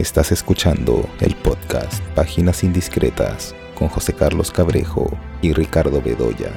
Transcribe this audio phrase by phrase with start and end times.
[0.00, 5.10] Estás escuchando el podcast Páginas Indiscretas con José Carlos Cabrejo
[5.42, 6.50] y Ricardo Bedoya.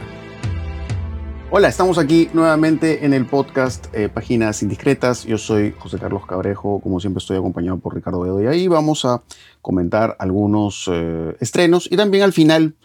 [1.51, 5.25] Hola, estamos aquí nuevamente en el podcast eh, Páginas Indiscretas.
[5.25, 9.21] Yo soy José Carlos Cabrejo, como siempre estoy acompañado por Ricardo Bedoya y vamos a
[9.61, 12.75] comentar algunos eh, estrenos y también al final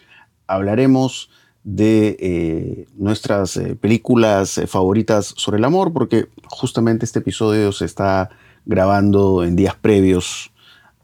[0.49, 1.31] hablaremos
[1.63, 8.31] de eh, nuestras películas favoritas sobre el amor, porque justamente este episodio se está
[8.69, 10.53] grabando en días previos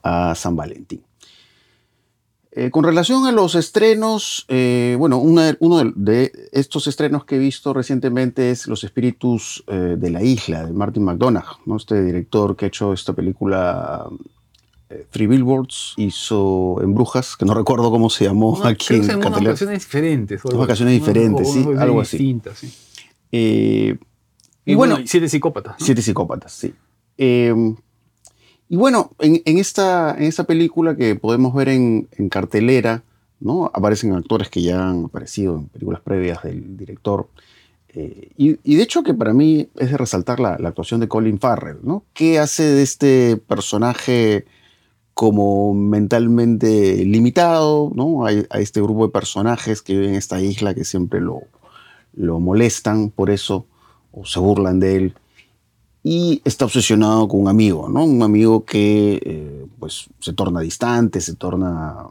[0.05, 1.03] a San Valentín.
[2.57, 5.43] Eh, con relación a los estrenos, eh, bueno, uno
[5.96, 10.72] de estos estrenos que he visto recientemente es Los Espíritus eh, de la Isla, de
[10.72, 11.77] Martin McDonagh, ¿no?
[11.77, 14.07] este director que ha hecho esta película
[15.11, 19.49] Three Billboards, hizo En Brujas, que no recuerdo cómo se llamó aquí en Cataluña.
[19.49, 20.43] vacaciones diferentes.
[20.44, 22.19] vacaciones diferentes, sí, algo así.
[22.19, 23.99] Distintas, sí.
[24.64, 25.75] y, bueno, Siete Psicópatas.
[25.79, 26.72] Siete Psicópatas, sí.
[28.68, 33.02] Y bueno, en, esta, película que podemos ver en, cartelera,
[33.72, 37.28] aparecen actores que ya han aparecido en películas previas del director.
[37.91, 41.78] Eh, y, de hecho que para mí es de resaltar la, actuación de Colin Farrell,
[41.83, 42.05] ¿no?
[42.14, 44.47] ¿Qué hace de este personaje
[45.12, 48.27] como mentalmente limitado, ¿no?
[48.27, 53.31] A este grupo de personajes que viven en esta isla que siempre lo molestan por
[53.31, 53.66] eso
[54.10, 55.14] o se burlan de él
[56.06, 58.05] y está obsesionado con un amigo, ¿no?
[58.05, 62.06] Un amigo que eh, pues se torna distante, se torna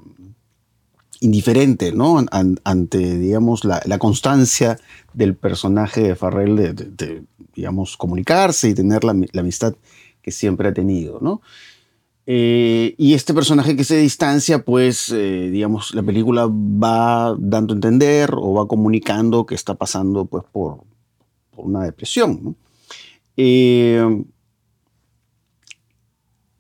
[1.22, 2.26] indiferente, ¿no?
[2.32, 4.78] ante, digamos, la, constancia
[5.14, 7.24] del personaje de Farrell de,
[7.56, 9.76] digamos, comunicarse y tener la, amistad
[10.22, 11.42] que siempre ha tenido, ¿no?
[12.26, 17.76] Eh, y este personaje que se distancia, pues, eh, digamos, la película va dando a
[17.76, 20.84] entender o va comunicando que está pasando, pues, por,
[21.56, 22.56] por una depresión, ¿no?
[23.38, 24.24] Eh,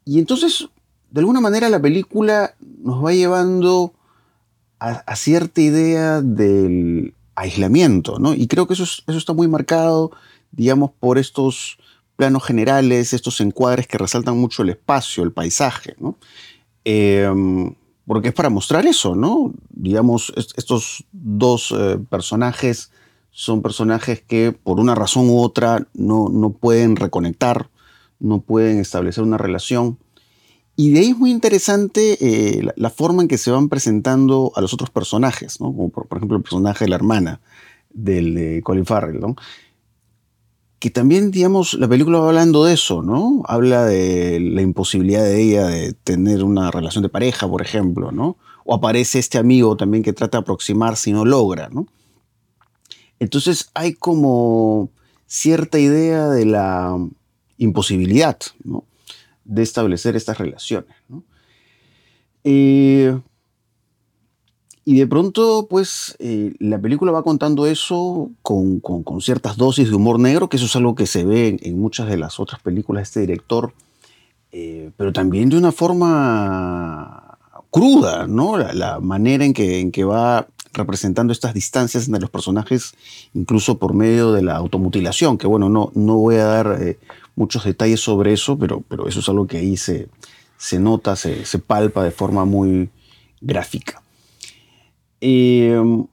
[0.06, 0.68] y entonces,
[1.12, 3.94] de alguna manera, la película nos va llevando
[4.80, 8.33] a, cierta idea del aislamiento, ¿no?
[8.33, 10.12] Y creo que eso, eso está muy marcado,
[10.52, 11.78] digamos, por estos
[12.16, 16.17] planos generales, estos encuadres que resaltan mucho el espacio, el paisaje, ¿no?
[16.83, 17.73] Em,
[18.06, 19.54] porque es para mostrar eso, ¿no?
[19.70, 22.92] Digamos, estos dos eh, personajes
[23.33, 27.70] son personajes que por una razón u otra no, no pueden reconectar,
[28.20, 29.98] no pueden establecer una relación.
[30.76, 34.61] Y de ahí es muy interesante eh, la, forma en que se van presentando a
[34.61, 35.67] los otros personajes, ¿no?
[35.67, 37.42] como por, ejemplo el personaje de la hermana
[37.92, 39.20] del de Colin Farrell,
[40.77, 43.42] que también, digamos, la película va hablando de eso, ¿no?
[43.48, 48.38] Habla de la imposibilidad de ella de tener una relación de pareja, por ejemplo, ¿no?
[48.65, 51.88] O aparece este amigo también que trata de aproximarse y no logra, ¿no?
[53.20, 54.90] Entonces hay como
[55.28, 56.98] cierta idea de la
[57.58, 58.38] imposibilidad
[59.46, 60.96] de establecer estas relaciones.
[62.44, 63.18] Eh,
[64.86, 68.82] y de pronto, pues, eh, la película va contando eso con,
[69.22, 72.18] ciertas dosis de humor negro, que eso es algo que se ve en, muchas de
[72.18, 73.74] las otras películas de este director,
[74.52, 77.38] eh, pero también de una forma
[77.72, 78.58] cruda, ¿no?
[78.58, 82.94] La, manera en que, en que va representando estas distancias entre los personajes,
[83.34, 87.00] incluso por medio de la automutilación, que bueno, no, no voy a dar eh,
[87.36, 90.10] muchos detalles sobre eso, pero, pero eso es algo que ahí se,
[90.58, 92.89] se nota, se, se, palpa de forma muy
[93.42, 94.02] gráfica.
[95.22, 96.06] Em,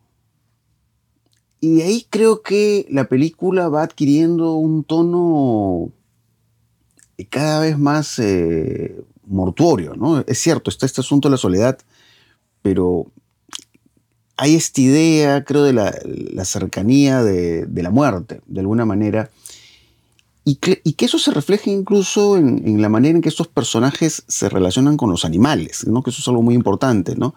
[1.61, 5.91] y de ahí creo que la película va adquiriendo un tono
[7.29, 10.21] cada vez más eh, mortuorio, ¿no?
[10.21, 11.79] Es cierto, está este asunto de la soledad,
[12.63, 13.07] pero
[14.41, 19.31] hay esta idea, creo, de la, cercanía de, la muerte, de alguna manera,
[20.45, 24.97] y que, eso se refleja incluso en, la manera en que estos personajes se relacionan
[24.97, 26.03] con los animales, ¿no?
[26.03, 27.35] que eso es algo muy importante, ¿no?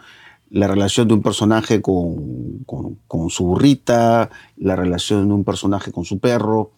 [0.49, 2.65] la relación de un personaje con,
[3.29, 6.71] su burrita, la relación de un personaje con su perro,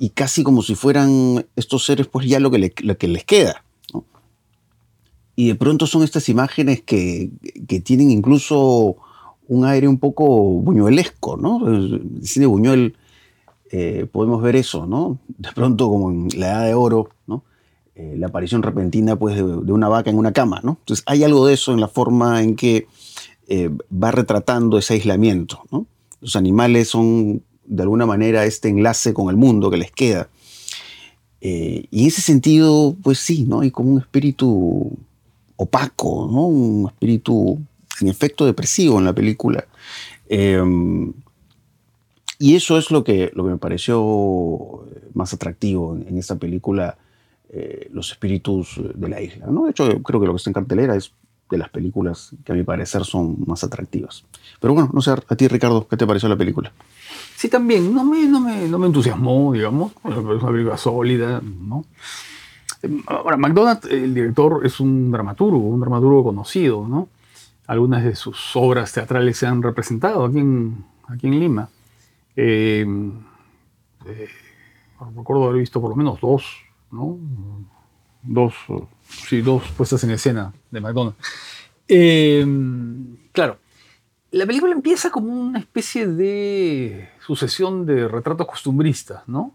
[0.00, 3.62] y casi como si fueran estos seres pues ya lo que, que les queda.
[5.36, 7.30] Y de pronto son estas imágenes que,
[7.68, 8.96] que tienen incluso
[9.50, 11.68] un aire un poco buñuelesco, ¿no?
[11.68, 12.94] El cine Buñuel
[13.72, 15.18] eh, podemos ver eso, ¿no?
[15.26, 17.42] De pronto, como en la Edad de Oro, ¿no?
[17.96, 20.76] Eh, la aparición repentina pues, de, una vaca en una cama, ¿no?
[20.78, 22.86] Entonces hay algo de eso en la forma en que
[23.48, 25.84] eh, va retratando ese aislamiento, ¿no?
[26.20, 30.28] Los animales son, de alguna manera, este enlace con el mundo que les queda.
[31.40, 33.62] y en ese sentido, pues sí, ¿no?
[33.62, 34.96] Hay como un espíritu
[35.56, 36.46] opaco, ¿no?
[36.46, 37.58] Un espíritu
[38.02, 39.64] en efecto depresivo en la película.
[40.28, 41.12] Em,
[42.38, 46.96] y eso es lo que, lo que me pareció más atractivo en, esta película,
[47.50, 49.46] eh, los espíritus de la isla.
[49.46, 49.64] ¿no?
[49.64, 51.12] De hecho, creo que lo que está en cartelera es
[51.50, 54.24] de las películas que a mi parecer son más atractivas.
[54.60, 56.72] Pero bueno, no sé, a ti Ricardo, ¿qué te pareció la película?
[57.36, 61.84] Sí, también, no me, no me, no me entusiasmó, digamos, es una película sólida, ¿no?
[63.06, 67.08] Ahora, McDonald, el director, es un dramaturgo, un dramaturgo conocido, ¿no?
[67.70, 71.68] Algunas de sus obras teatrales se han representado aquí en, aquí en Lima.
[72.34, 72.84] Eh,
[74.06, 74.28] eh,
[75.14, 76.44] recuerdo haber visto por lo menos dos,
[76.90, 77.16] ¿no?
[78.24, 78.54] Dos,
[79.08, 81.16] sí, dos puestas en escena de McDonald's.
[81.86, 82.44] Eh,
[83.30, 83.58] claro,
[84.32, 89.54] la película empieza como una especie de sucesión de retratos costumbristas, ¿no?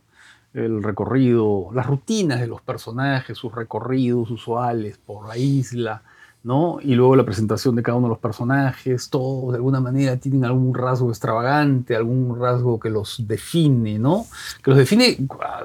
[0.54, 6.02] El recorrido, las rutinas de los personajes, sus recorridos usuales por la isla,
[6.46, 6.78] ¿no?
[6.80, 10.46] Y luego la presentación de cada uno de los personajes, todos de alguna manera tienen
[10.46, 14.28] algún rasgo extravagante, algún rasgo que los define, ¿no?
[14.64, 15.18] Que los define,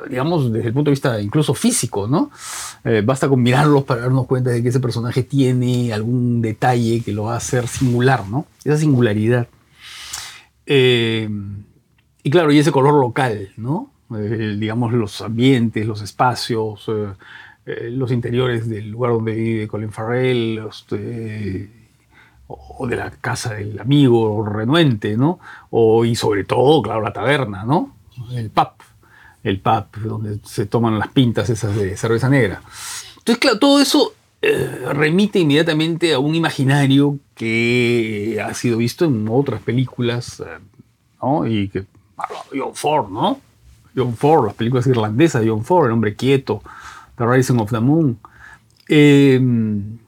[0.08, 2.30] digamos, desde el punto de vista incluso físico, ¿no?
[2.82, 7.12] Eh, basta con mirarlos para darnos cuenta de que ese personaje tiene algún detalle que
[7.12, 8.46] lo va a hacer singular, ¿no?
[8.64, 9.48] Esa singularidad.
[10.64, 11.28] Eh,
[12.22, 13.90] y claro, y ese color local, ¿no?
[14.16, 16.90] Eh, digamos, los ambientes, los espacios,
[17.66, 20.60] eh, los interiores del lugar donde vive Colin Farrell,
[22.52, 25.38] o de la casa del amigo renuente, ¿no?
[25.70, 27.94] O, y sobre todo, claro, la taberna, ¿no?
[28.32, 28.70] El pub,
[29.44, 32.60] el pub donde se toman las pintas esas de cerveza negra.
[33.18, 39.28] Entonces, claro, todo eso eh, remite inmediatamente a un imaginario que ha sido visto en
[39.30, 40.58] otras películas, eh,
[41.22, 41.46] ¿no?
[41.46, 41.84] Y que,
[42.50, 43.40] John Ford, ¿no?
[43.94, 46.62] John Ford, las películas irlandesas de John Ford, El hombre quieto,
[47.20, 48.18] The Rising of the Moon,
[48.88, 49.98] em,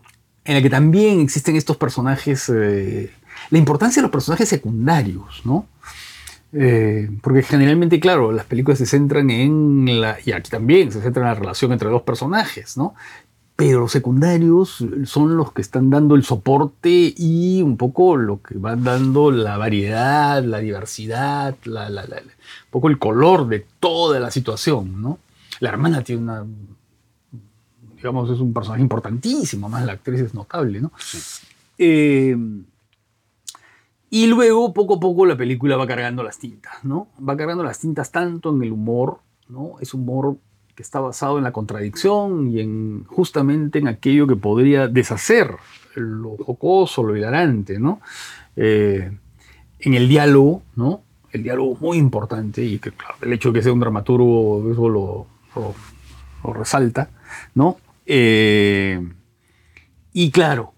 [0.45, 3.11] en la que también existen estos personajes, eh,
[3.51, 5.67] la importancia de los personajes secundarios, ¿no?
[6.55, 11.27] Eh, porque generalmente, claro, las películas se centran en la, y aquí también se centran
[11.27, 12.95] en la relación entre dos personajes, ¿no?
[13.57, 18.57] Pero los secundarios son los que están dando el soporte y un poco lo que
[18.57, 22.31] van dando la variedad, la diversidad, un
[22.71, 25.19] poco el color de toda la situación, ¿no?
[25.61, 26.45] La hermana tiene una
[28.03, 30.91] digamos, es un personaje importantísimo, más la actriz es notable, ¿no?
[31.79, 32.37] Eh,
[34.11, 37.07] y luego, poco a poco, la película va cargando las tintas, ¿no?
[37.17, 39.77] Va cargando las tintas tanto en el humor, ¿no?
[39.81, 40.37] Es humor
[40.75, 45.55] que está basado en la contradicción y en justamente en aquello que podría deshacer
[45.95, 48.01] lo jocoso, lo hilarante, ¿no?
[48.57, 49.17] Eh,
[49.79, 51.03] en el diálogo, ¿no?
[51.31, 54.89] El diálogo muy importante y que, claro, el hecho de que sea un dramaturgo eso
[54.89, 55.75] lo, lo,
[56.43, 57.11] lo resalta,
[57.55, 57.77] ¿no?
[58.07, 59.01] Eh,
[60.13, 60.73] y claro,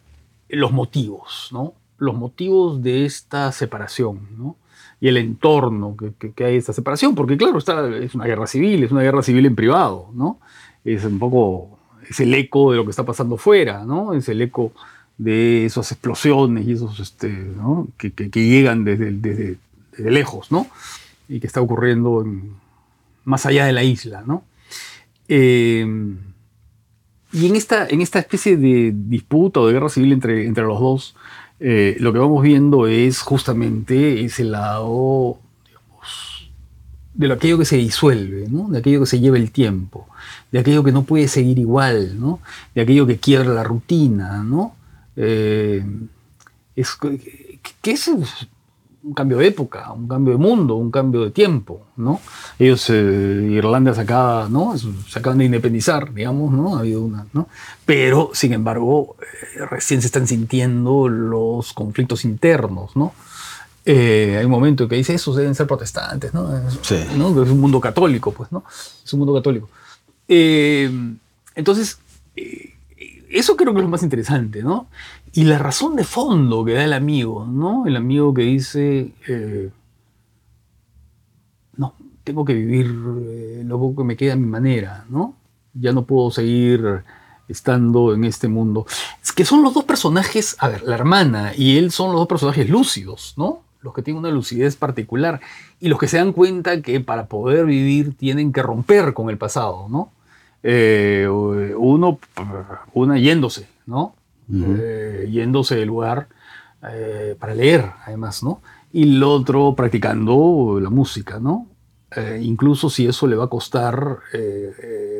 [0.48, 1.74] los motivos, ¿no?
[1.98, 4.56] Los motivos de esta separación, ¿no?
[5.00, 8.84] Y el entorno que, que, hay esta separación, porque claro, está, es una guerra civil,
[8.84, 10.40] es una guerra civil en privado, ¿no?
[10.84, 11.78] Es un poco,
[12.08, 14.14] es el eco de lo que está pasando fuera, ¿no?
[14.14, 14.72] Es el eco
[15.18, 17.88] de esas explosiones y esos, este, ¿no?
[17.98, 19.58] que, que, llegan desde, desde,
[19.96, 20.66] desde, lejos, ¿no?
[21.28, 22.26] Y que está ocurriendo
[23.24, 24.44] más allá de la isla, ¿no?
[25.28, 25.86] Eh,
[27.34, 30.78] y en esta, en esta especie de disputa o de guerra civil entre, entre los
[30.78, 31.16] dos,
[31.58, 36.50] eh, lo que vamos viendo es justamente ese lado, digamos,
[37.12, 38.68] de lo, aquello que se disuelve, ¿no?
[38.68, 40.06] de aquello que se lleva el tiempo,
[40.52, 42.40] de aquello que no puede seguir igual, ¿no?
[42.74, 44.44] de aquello que quiebra la rutina.
[44.44, 44.76] ¿no?
[45.16, 45.84] Eh,
[46.76, 48.10] es, que es
[49.04, 52.20] un cambio de época, un cambio de mundo, un cambio de tiempo, ¿no?
[52.58, 54.74] Ellos, eh, Irlanda se acaba, ¿no?
[54.78, 56.76] Se acaban de independizar, digamos, ¿no?
[56.76, 57.48] Ha habido una, ¿no?
[57.84, 63.12] Pero, sin embargo, eh, recién se están sintiendo los conflictos internos, ¿no?
[63.84, 66.48] Eh, hay un momento que dice, esos deben ser protestantes, ¿no?
[66.80, 67.04] Sí.
[67.18, 67.42] ¿no?
[67.42, 68.64] Es un mundo católico, pues, ¿no?
[69.04, 69.68] Es un mundo católico.
[70.26, 71.98] entonces,
[73.28, 74.86] eso creo que es lo más interesante, ¿no?
[75.36, 77.88] Y la razón de fondo que da el amigo, ¿no?
[77.88, 79.68] El amigo que dice, eh,
[81.76, 85.34] no, tengo que vivir eh, lo poco que me queda a mi manera, ¿no?
[85.72, 87.02] Ya no puedo seguir
[87.48, 88.86] estando en este mundo.
[89.20, 92.28] Es que son los dos personajes, a ver, la hermana y él son los dos
[92.28, 93.64] personajes lúcidos, ¿no?
[93.80, 95.40] Los que tienen una lucidez particular
[95.80, 99.36] y los que se dan cuenta que para poder vivir tienen que romper con el
[99.36, 100.12] pasado, ¿no?
[100.62, 102.20] Eh, uno,
[102.92, 104.14] una yéndose, ¿no?
[104.52, 106.28] Eh, yéndose del lugar
[106.90, 108.60] eh, para leer, además, ¿no?
[108.92, 111.66] Y el otro practicando la música, ¿no?
[112.14, 114.18] Eh, incluso si eso le va a costar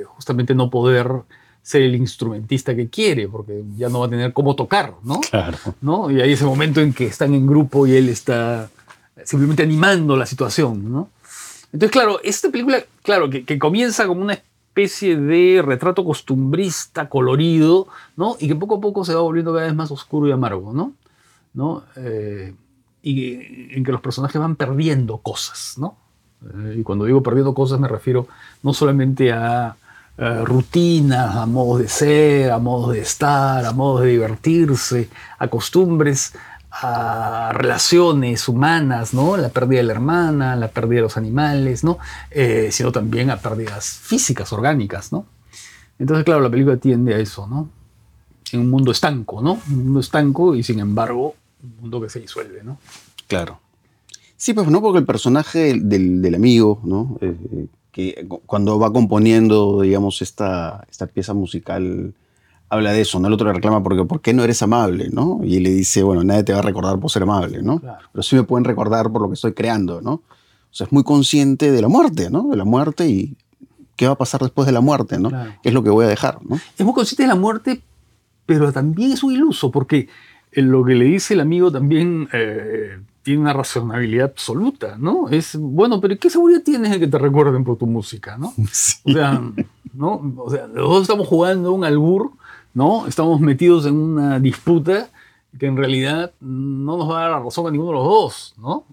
[0.07, 1.11] justamente no poder
[1.63, 5.21] ser el instrumentista que quiere, porque ya no va a tener cómo tocar, ¿no?
[5.21, 5.57] Claro.
[5.81, 6.11] ¿no?
[6.11, 8.69] Y hay ese momento en que están en grupo y él está
[9.25, 11.09] simplemente animando la situación, ¿no?
[11.73, 14.39] Entonces, claro, esta película, claro, que, que comienza como una
[14.75, 18.37] especie de retrato costumbrista, colorido, ¿no?
[18.41, 20.93] Y que poco a poco se va volviendo cada vez más oscuro y amargo, ¿no?
[21.55, 21.85] ¿No?
[21.95, 22.53] Eh,
[23.01, 25.97] y en que los personajes van perdiendo cosas, ¿no?
[26.43, 28.27] Eh, y cuando digo perdiendo cosas me refiero
[28.65, 29.77] no solamente a
[30.45, 36.35] rutinas, a modos de ser, a modos de estar, a modos de divertirse, a costumbres,
[36.77, 39.37] a relaciones humanas, ¿no?
[39.37, 41.99] La pérdida de la hermana, la pérdida de los animales, ¿no?
[42.31, 45.27] Eh, sino también a pérdidas físicas, orgánicas, ¿no?
[46.01, 47.69] Entonces, claro, la película tiende a eso, ¿no?
[48.51, 49.61] En un mundo estanco, ¿no?
[49.71, 52.79] Un mundo estanco y sin embargo, un mundo que se disuelve, ¿no?
[53.29, 53.61] Claro.
[54.37, 57.17] Sí, pues no, porque el personaje del, amigo, ¿no?
[57.21, 62.13] Eh, que cuando va componiendo, digamos, esta, esta pieza musical
[62.69, 63.29] habla de eso, ¿no?
[63.29, 65.41] El otro le reclama porque ¿por qué no eres amable, no?
[65.45, 67.81] Y él le dice, bueno, nadie te va a recordar por ser amable, ¿no?
[68.13, 70.13] Pero sí me pueden recordar por lo que estoy creando, ¿no?
[70.13, 72.49] O sea, es muy consciente de la muerte, ¿no?
[72.49, 73.37] De la muerte y
[73.97, 75.31] qué va a pasar después de la muerte, ¿no?
[75.63, 76.57] ¿Qué es lo que voy a dejar, ¿no?
[76.57, 77.83] Es muy consciente de la muerte,
[78.47, 80.09] pero también es un iluso, porque
[80.53, 85.29] lo que le dice el amigo también eh, tiene una racionalidad absoluta, ¿no?
[85.29, 88.53] Es, bueno, pero ¿qué seguridad tienes de que te recuerden por tu música, ¿no?
[89.05, 89.43] O sea,
[89.93, 90.35] ¿no?
[90.39, 92.33] O sea, los dos estamos jugando un albur
[92.75, 93.07] ¿no?
[93.07, 95.09] Estamos metidos en una disputa
[95.59, 98.55] que en realidad no nos va a dar la razón a ninguno de los dos,
[98.59, 98.85] ¿no?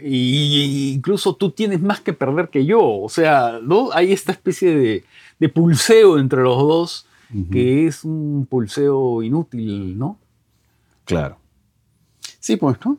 [0.00, 3.90] Y, incluso tú tienes más que perder que yo, o sea, ¿no?
[3.92, 5.04] Hay esta especie de,
[5.38, 7.06] de pulseo entre los dos
[7.50, 10.18] que es un pulseo inútil, ¿no?
[11.04, 11.36] Claro.
[12.38, 12.98] Sí, pues, ¿no?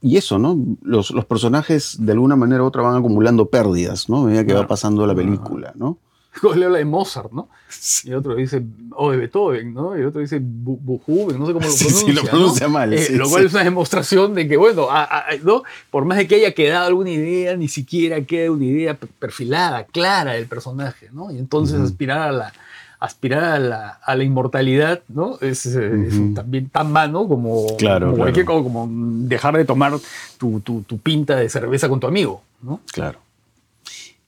[0.00, 0.58] Y eso, ¿no?
[0.82, 4.22] Los, los, personajes de alguna manera u otra van acumulando pérdidas, ¿no?
[4.22, 5.98] A medida que va pasando la película, ¿no?
[6.56, 7.48] le habla de Mozart, ¿no?
[8.04, 8.62] Y otro dice,
[8.94, 9.98] o de Beethoven, ¿no?
[9.98, 11.90] Y otro dice Beethoven, no sé cómo lo pronuncia.
[11.90, 12.92] Sí, lo pronuncia mal.
[12.92, 14.88] Eh, lo cual es una demostración de que, bueno,
[15.42, 15.62] ¿no?
[15.90, 20.32] por más de que haya quedado alguna idea, ni siquiera queda una idea perfilada, clara
[20.32, 21.30] del personaje, ¿no?
[21.30, 22.52] Y entonces aspirar a la
[23.00, 25.38] aspirar a la, a la inmortalidad, ¿no?
[25.42, 25.68] Es,
[26.34, 28.88] también tan vano como, claro, como, como,
[29.28, 29.92] dejar de tomar
[30.38, 32.80] tu, tu, tu pinta de cerveza con tu amigo, ¿no?
[32.92, 33.18] Claro.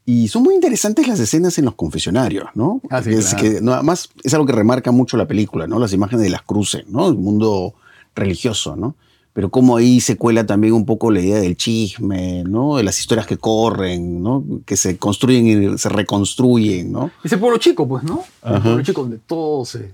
[0.08, 2.80] Y son muy interesantes las escenas en los confesionarios, ¿no?
[2.90, 5.80] Ah, es, que, además es algo que remarca mucho la película, ¿no?
[5.80, 7.08] Las imágenes de las cruces, ¿no?
[7.08, 7.74] El mundo
[8.14, 8.94] religioso, ¿no?
[9.32, 12.76] Pero cómo ahí se cuela también un poco la idea del chisme, ¿no?
[12.76, 14.44] De las historias que corren, ¿no?
[14.64, 17.10] Que se construyen y se reconstruyen, ¿no?
[17.24, 18.24] Ese pueblo chico, pues, ¿no?
[18.44, 19.92] El pueblo chico donde todo se,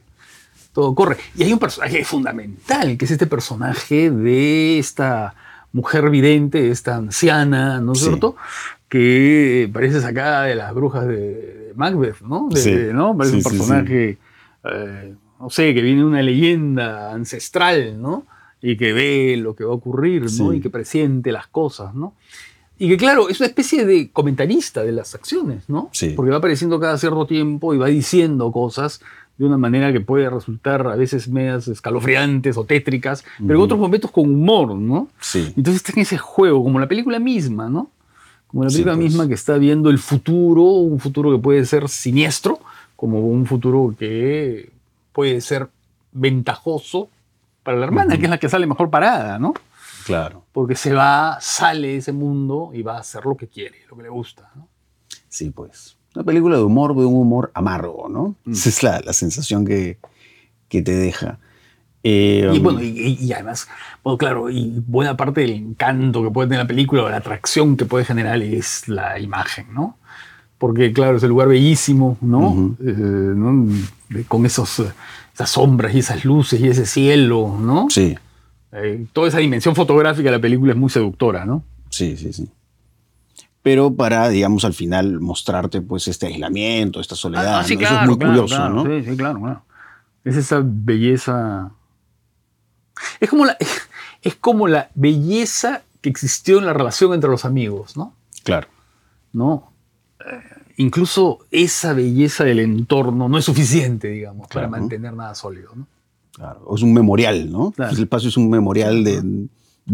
[0.75, 1.17] todo corre.
[1.37, 5.35] Y hay un personaje fundamental, que es este personaje de esta
[5.73, 8.37] mujer vidente, esta anciana, ¿no es cierto?
[8.93, 12.51] Que parece sacada de las brujas de Macbeth, ¿no?
[12.93, 13.17] ¿no?
[13.17, 14.19] Parece un personaje,
[14.65, 18.27] eh, no sé, que viene de una leyenda ancestral, ¿no?
[18.61, 20.53] Y que ve lo que va a ocurrir, ¿no?
[20.53, 22.13] Y que presiente las cosas, ¿no?
[22.79, 25.91] Y que claro, es una especie de comentarista de las acciones, ¿no?
[26.15, 29.01] Porque va apareciendo cada cierto tiempo y va diciendo cosas
[29.39, 33.81] de una manera que puede resultar a veces medias escalofriantes o tétricas, pero en otros
[33.81, 35.09] momentos con humor, ¿no?
[35.19, 35.51] Sí.
[35.57, 37.89] Entonces está en ese juego, como la película misma, ¿no?
[38.53, 39.05] Como la película pues.
[39.05, 42.61] misma que está viendo el futuro, un futuro que puede ser siniestro,
[42.97, 44.71] como un futuro que
[45.13, 45.69] puede ser
[46.13, 47.09] ventajoso
[47.63, 49.55] para la hermana, que es la que sale mejor parada, ¿no?
[50.05, 50.45] Claro.
[50.53, 53.97] Porque se va, sale de ese mundo y va a hacer lo que quiere, lo
[53.97, 54.69] que le gusta, ¿no?
[55.29, 55.97] Sí, pues.
[56.15, 58.35] Una película de humor, de un humor amargo, ¿no?
[58.45, 58.53] Mm.
[58.53, 59.99] Esa es la, la sensación que,
[60.69, 61.39] que te deja.
[62.05, 63.69] Eh, y bueno, y, además,
[64.03, 67.77] bueno, claro, y buena parte del encanto que puede tener la película o la atracción
[67.77, 69.99] que puede generar es la imagen, ¿no?
[70.59, 72.77] Porque, claro, es el lugar bellísimo, ¿no?
[72.85, 74.83] Eh, con esos,
[75.35, 77.87] esas sombras y esas luces y ese cielo, ¿no?
[77.89, 78.17] Sí.
[78.73, 81.63] Eh, toda esa dimensión fotográfica de la película es muy seductora, ¿no?
[81.91, 82.49] Sí, sí, sí.
[83.63, 87.61] Pero para, digamos, al final mostrarte, pues, este aislamiento, esta soledad.
[87.61, 88.85] Ah, sí, Eso es muy curioso, ¿no?
[88.85, 89.65] Sí, sí, claro, claro.
[90.25, 91.73] Es esa belleza
[93.21, 93.57] es como la,
[94.23, 98.15] es como la belleza que existió en la relación entre los amigos, ¿no?
[98.45, 98.69] Claro.
[99.33, 99.73] ¿No?
[100.21, 100.41] Eh,
[100.77, 105.87] incluso esa belleza del entorno no es suficiente, digamos, para mantener nada sólido, ¿no?
[106.33, 106.75] Claro.
[106.75, 107.75] Es un memorial, ¿no?
[107.77, 109.49] El espacio es un memorial de,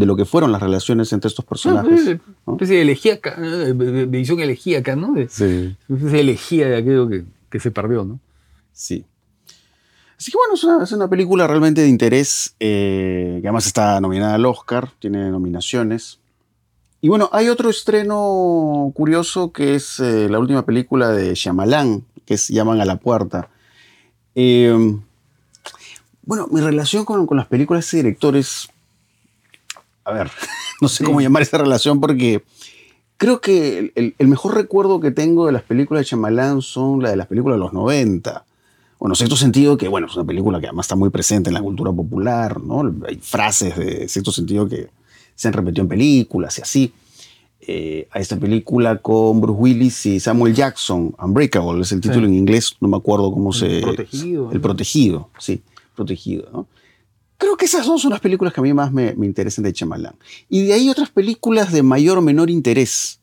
[0.07, 2.21] lo que fueron las relaciones entre estos personajes.
[2.45, 5.14] Una especie de elegíaca, de visión elegíaca, ¿no?
[5.28, 5.76] sí.
[5.88, 8.21] Una especie de elegía de aquello que, que se perdió, ¿no?
[8.73, 9.05] Sí.
[10.19, 14.47] Así que bueno, es una, película realmente de interés, eh, que además está nominada al
[14.47, 16.19] Oscar, tiene nominaciones.
[17.01, 22.35] Y bueno, hay otro estreno curioso que es eh, la última película de Shyamalan, que
[22.35, 23.49] es Llaman a la Puerta.
[24.35, 25.03] Em,
[26.23, 28.69] bueno, mi relación con, las películas de directores,
[30.05, 30.33] a ver,
[30.81, 32.43] no sé cómo llamar esa relación porque
[33.19, 37.13] creo que el, el, mejor recuerdo que tengo de las películas de Chamalán son las
[37.13, 38.45] de las películas de los 90.
[38.99, 41.62] Bueno, sexto sentido, que bueno, es una película que además está muy presente en la
[41.62, 42.83] cultura popular, ¿no?
[43.07, 44.88] Hay frases de sexto sentido que
[45.35, 46.93] se han repetido en películas y así.
[47.61, 52.35] Eh, a esta película con Bruce Willis y Samuel Jackson, Unbreakable, es el título en
[52.35, 53.78] inglés, no me acuerdo cómo se...
[53.78, 54.50] El protegido.
[54.52, 55.62] El protegido, sí,
[55.95, 56.67] protegido, ¿no?
[57.37, 59.73] Creo que esas dos son las películas que a mí más me, me interesan de
[59.73, 60.17] Chamalán.
[60.49, 63.21] Y de ahí otras películas de mayor o menor interés.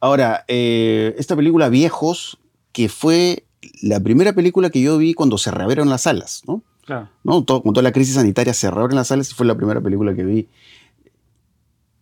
[0.00, 2.38] Ahora, eh, esta película Viejos,
[2.72, 3.44] que fue
[3.80, 6.62] la primera película que yo vi cuando se reabrieron las salas, ¿no?
[6.84, 7.08] Claro.
[7.22, 7.44] ¿no?
[7.44, 10.14] Todo, con toda la crisis sanitaria se reabrieron las salas y fue la primera película
[10.14, 10.48] que vi.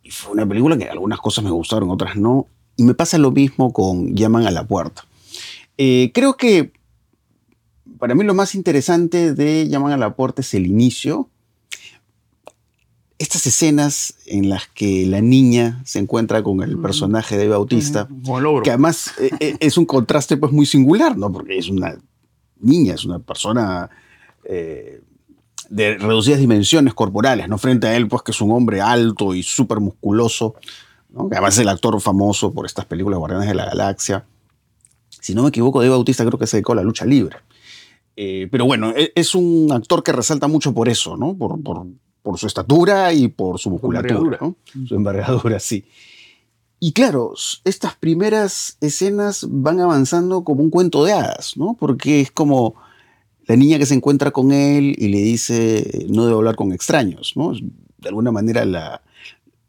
[0.02, 2.46] Y fue una película que algunas cosas me gustaron, otras no.
[2.76, 5.04] Y me pasa lo mismo con Llaman a la puerta.
[5.76, 6.72] Eh, creo que
[7.98, 11.28] para mí lo más interesante de Llaman a la puerta es el inicio,
[13.20, 18.08] estas escenas en las que la niña se encuentra con el personaje de Bautista,
[18.64, 21.30] que además eh, eh, es un contraste pues muy singular, ¿no?
[21.30, 21.98] Porque es una
[22.58, 23.90] niña, es una persona
[24.44, 25.02] eh,
[25.68, 27.58] de reducidas dimensiones corporales, ¿no?
[27.58, 30.54] Frente a él, pues que es un hombre alto y súper musculoso,
[31.10, 31.28] ¿no?
[31.28, 34.24] Que además es el actor famoso por estas películas Guardianes de la Galaxia.
[35.10, 37.36] Si no me equivoco, Dave Bautista creo que se dedicó a la lucha libre.
[38.16, 41.36] pero bueno, e, es un actor que resalta mucho por eso, ¿no?
[41.36, 41.84] Por, por,
[42.22, 44.38] por su estatura y por su musculatura.
[44.40, 44.56] ¿no?
[44.86, 45.84] Su envergadura, sí.
[46.78, 47.34] Y claro,
[47.64, 51.76] estas primeras escenas van avanzando como un cuento de hadas, ¿no?
[51.78, 52.74] Porque es como
[53.46, 57.34] la niña que se encuentra con él y le dice no debe hablar con extraños,
[57.36, 57.52] ¿no?
[57.52, 59.02] De alguna manera la,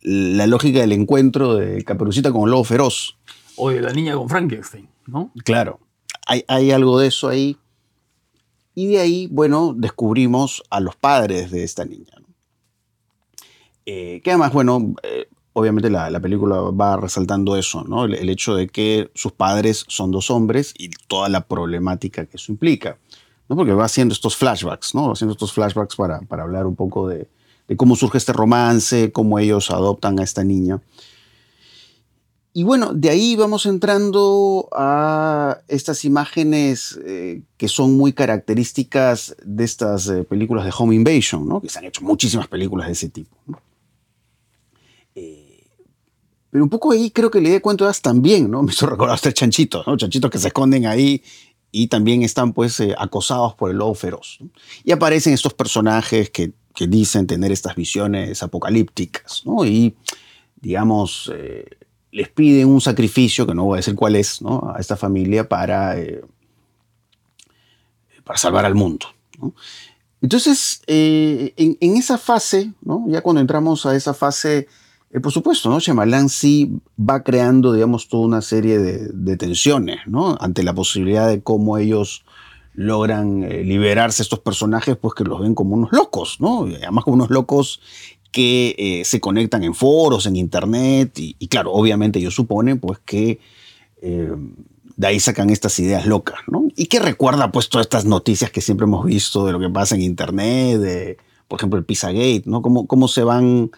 [0.02, 3.18] la lógica del encuentro de Caperucita con el lobo feroz.
[3.58, 5.32] O de la niña con Frankenstein, ¿no?
[5.44, 5.82] Claro,
[6.26, 7.58] hay, hay algo de eso ahí.
[8.74, 12.14] Y de ahí, bueno, descubrimos a los padres de esta niña.
[13.86, 18.06] Eh, que además, bueno, eh, obviamente la, película va resaltando eso, ¿no?
[18.06, 22.52] El, hecho de que sus padres son dos hombres y toda la problemática que eso
[22.52, 22.98] implica,
[23.50, 23.56] ¿no?
[23.56, 25.08] Porque va haciendo estos flashbacks, ¿no?
[25.08, 27.28] Va haciendo estos flashbacks para, para hablar un poco de,
[27.78, 30.82] cómo surge este romance, cómo ellos adoptan a esta niña.
[32.54, 39.64] Y bueno, de ahí vamos entrando a estas imágenes eh, que son muy características de
[39.64, 41.62] estas películas de Home Invasion, ¿no?
[41.62, 43.38] que se han hecho muchísimas películas de ese tipo.
[43.48, 43.58] ¿no?
[46.52, 48.62] Pero un poco ahí creo que le de cuento también, ¿no?
[48.64, 49.98] Me hizo recordar a este chanchitos, ¿no?
[49.98, 51.24] Chanchitos que se esconden ahí
[51.72, 54.40] y también están pues eh, acosados por el lobo feroz.
[54.84, 59.66] Y aparecen estos personajes que, que, dicen tener estas visiones apocalípticas, ¿no?
[59.66, 59.96] Y,
[60.60, 61.66] digamos, eh,
[62.12, 64.74] les piden un sacrificio, que no voy a decir cuál es, ¿no?
[64.76, 66.22] A esta familia para, eh,
[68.26, 69.06] para salvar al mundo.
[70.22, 73.06] Entonces, en, en, esa fase, ¿no?
[73.08, 74.68] Ya cuando entramos a esa fase
[75.14, 75.80] eh, por supuesto, ¿no?
[75.80, 80.38] Shyamalan sí va creando, digamos, toda una serie de, tensiones, ¿no?
[80.40, 82.24] Ante la posibilidad de cómo ellos
[82.74, 86.64] logran eh, liberarse estos personajes, pues que los ven como unos locos, ¿no?
[86.64, 87.82] Además como unos locos
[88.32, 93.40] que eh, se conectan en foros, en internet, y, claro, obviamente ellos suponen, pues que
[94.02, 96.68] de ahí sacan estas ideas locas, ¿no?
[96.76, 99.96] Y que recuerda, pues, todas estas noticias que siempre hemos visto de lo que pasa
[99.96, 102.62] en internet, de, por ejemplo, el Pizzagate, ¿no?
[102.62, 103.72] Cómo, cómo se van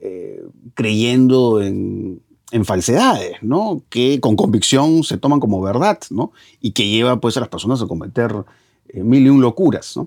[0.00, 2.22] eh, creyendo en,
[2.64, 3.82] falsedades, ¿no?
[3.90, 6.32] Que con convicción se toman como verdad, ¿no?
[6.60, 8.32] Y que lleva pues a las personas a cometer
[8.88, 9.98] eh, mil y un locuras.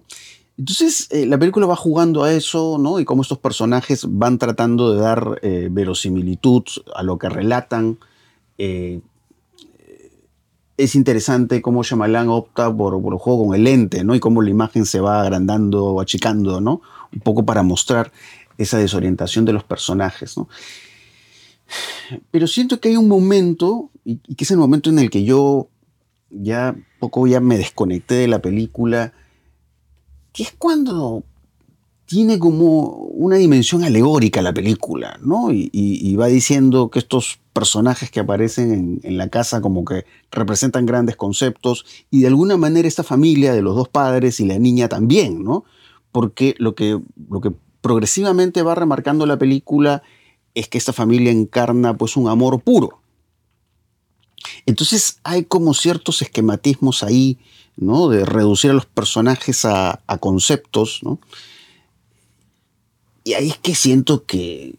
[0.57, 2.99] Entonces eh, la película va jugando a eso, ¿no?
[2.99, 6.63] Y cómo estos personajes van tratando de dar verosimilitud
[6.95, 7.99] a lo que relatan.
[10.77, 14.15] es interesante cómo Shyamalan opta por, por el juego con el lente, ¿no?
[14.15, 16.81] Y cómo la imagen se va agrandando o achicando, ¿no?
[17.13, 18.11] Un poco para mostrar
[18.61, 20.37] esa desorientación de los personajes.
[20.37, 20.47] ¿no?
[22.31, 25.69] Pero siento que hay un momento, y, que es el momento en el que yo
[26.29, 29.13] ya poco ya me desconecté de la película,
[30.33, 31.23] que es cuando
[32.05, 35.47] tiene como una dimensión alegórica la película, ¿no?
[35.49, 41.15] Y, va diciendo que estos personajes que aparecen en, la casa como que representan grandes
[41.15, 45.41] conceptos y de alguna manera esta familia de los dos padres y la niña también,
[45.41, 45.63] ¿no?
[46.11, 50.03] Porque lo que, lo que progresivamente va remarcando la película
[50.53, 53.01] es que esta familia encarna pues un amor puro.
[54.65, 57.37] Entonces hay como ciertos esquematismos ahí,
[57.77, 58.09] ¿no?
[58.09, 61.19] De reducir a los personajes a, conceptos, ¿no?
[63.23, 64.75] Y ahí es que siento que,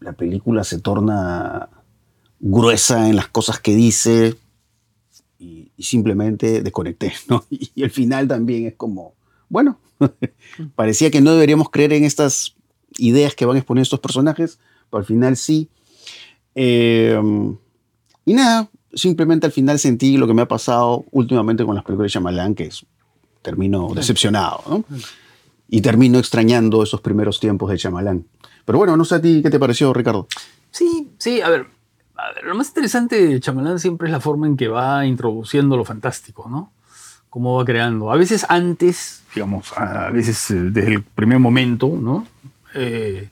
[0.00, 1.68] la, película se torna
[2.40, 4.36] gruesa en las cosas que dice
[5.38, 7.44] y, simplemente desconecté, ¿no?
[7.50, 9.14] y el final también es como,
[9.48, 9.78] bueno,
[10.74, 12.54] parecía que no deberíamos creer en estas
[12.98, 14.58] ideas que van a exponer estos personajes,
[14.90, 15.68] pero al final sí.
[16.54, 17.56] Em,
[18.24, 22.10] Y nada, simplemente al final sentí lo que me ha pasado últimamente con las películas
[22.10, 22.86] de Shyamalan, que es,
[23.42, 24.84] termino decepcionado, ¿no?
[25.68, 28.24] Y termino extrañando esos primeros tiempos de Shyamalan.
[28.64, 30.26] Pero bueno, no sé a ti qué te pareció, Ricardo.
[30.70, 31.66] Sí, sí, a ver,
[32.16, 35.76] a ver, lo más interesante de Chamalán siempre es la forma en que va introduciendo
[35.76, 36.72] lo fantástico, ¿no?
[37.34, 38.12] Cómo va creando.
[38.12, 42.28] A veces antes, digamos, a veces eh, desde el primer momento, ¿no?
[42.76, 43.28] Eh,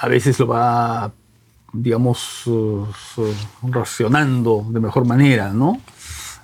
[0.00, 1.10] a veces lo va,
[1.72, 2.86] digamos, uh,
[3.64, 5.80] racionando de mejor manera, ¿no?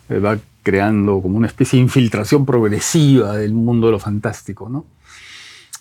[0.08, 4.84] Eh, va creando como una especie de infiltración progresiva del mundo de lo fantástico, ¿no?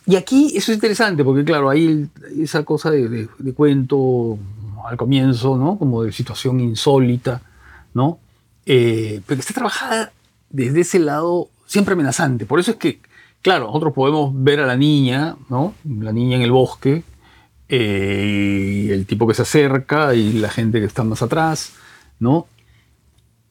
[0.06, 2.08] Y aquí eso es interesante, porque claro, hay
[2.40, 4.38] esa cosa de, de- de cuento
[4.88, 5.76] al comienzo, ¿no?
[5.80, 7.42] Como de situación insólita,
[7.96, 8.20] ¿no?
[8.68, 10.12] Eh, pero que está trabajada
[10.50, 12.46] desde ese lado siempre amenazante.
[12.46, 13.00] Por eso es que,
[13.42, 15.76] claro, nosotros podemos ver a la niña, ¿no?
[15.88, 17.04] La niña en el bosque,
[17.68, 21.74] eh, el tipo que se acerca y la gente que está más atrás,
[22.20, 22.48] ¿no?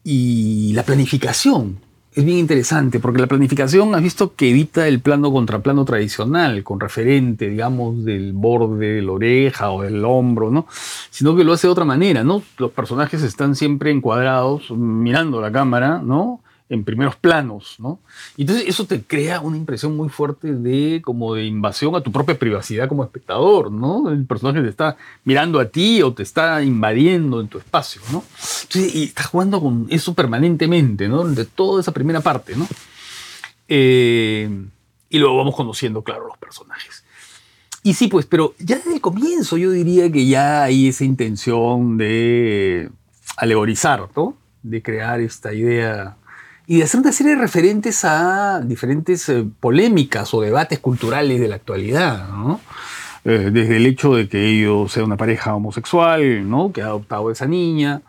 [0.03, 1.79] Y la planificación
[2.13, 6.63] es bien interesante, porque la planificación has visto que evita el plano contra plano tradicional,
[6.63, 10.67] con referente, digamos, del borde de la oreja o del hombro, ¿no?
[11.11, 12.41] Sino que lo hace de otra manera, ¿no?
[12.57, 16.41] Los personajes están siempre encuadrados, mirando la cámara, ¿no?
[16.69, 17.99] En primeros planos, ¿no?
[18.37, 22.37] Entonces eso te crea una impresión muy fuerte de como de invasión a tu propia
[22.37, 24.11] privacidad como espectador, ¿no?
[24.11, 28.23] El personaje te está mirando a ti o te está invadiendo en tu espacio, ¿no?
[28.63, 31.23] Entonces, y estás jugando con eso permanentemente, ¿no?
[31.23, 32.67] De toda esa primera parte, ¿no?
[33.67, 34.49] Eh,
[35.09, 37.03] y luego vamos conociendo, claro, los personajes.
[37.83, 41.97] Y sí, pues, pero ya desde el comienzo yo diría que ya hay esa intención
[41.97, 42.89] de
[43.37, 44.37] alegorizar, ¿no?
[44.61, 46.17] De crear esta idea
[46.71, 51.47] y de hacer una serie de referentes a diferentes eh, polémicas o debates culturales de
[51.47, 52.61] la actualidad, ¿no?
[53.25, 56.71] Eh, desde el hecho de que ellos sean una pareja homosexual, ¿no?
[56.71, 58.03] Que ha adoptado a esa niña,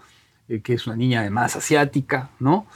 [0.47, 2.67] eh, que es una niña además asiática, ¿no?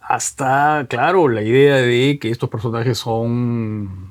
[0.00, 4.10] Hasta, claro, la idea de que estos personajes son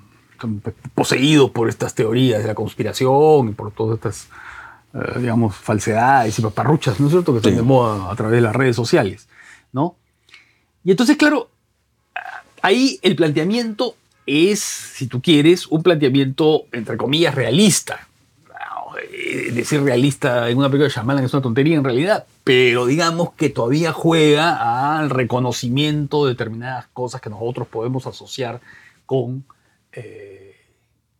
[0.93, 4.29] poseídos por estas teorías de la conspiración y por todas estas,
[5.19, 7.57] digamos, falsedades y paparruchas, ¿no es cierto?, que están Sí.
[7.57, 9.27] de moda a través de las redes sociales,
[9.75, 9.97] ¿no?
[10.85, 11.49] Y entonces, claro,
[12.61, 18.07] ahí el planteamiento es, si tú quieres, un planteamiento, entre comillas, realista.
[19.11, 23.33] Eh, Decir realista en una película de Shyamalan es una tontería en realidad, pero digamos
[23.33, 28.61] que todavía juega al reconocimiento de determinadas cosas que nosotros podemos asociar
[29.05, 29.43] con,
[29.91, 30.55] eh,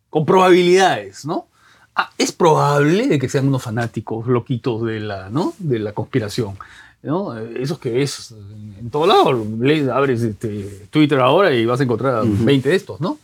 [0.08, 1.48] con probabilidades, ¿no?
[1.94, 5.52] Ah, es probable de que sean unos fanáticos loquitos de la, ¿no?
[5.58, 6.58] de la conspiración.
[7.06, 7.38] ¿No?
[7.38, 8.34] Esos que ves
[8.80, 9.46] en, todo lado,
[9.94, 13.18] abres este, Twitter ahora y vas a encontrar 20 de estos, ¿no?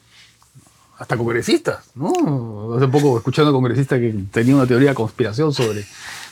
[0.98, 2.74] Hasta congresistas, ¿no?
[2.76, 5.84] Hace poco escuchando a un congresista que tenía una teoría de conspiración sobre,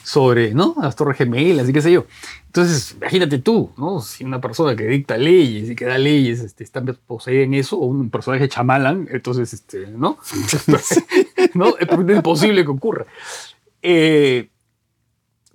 [0.04, 0.76] sobre ¿no?
[0.80, 2.06] las torres gemelas y qué sé yo.
[2.46, 4.00] Entonces, imagínate tú, ¿no?
[4.00, 7.78] Si una persona que dicta leyes y que da leyes este, está poseída en eso,
[7.78, 10.18] o un personaje chamalan, entonces, este, ¿no?
[11.54, 11.70] ¿no?
[11.70, 13.06] Es perfectamente posible que ocurra.
[13.82, 14.48] Eh,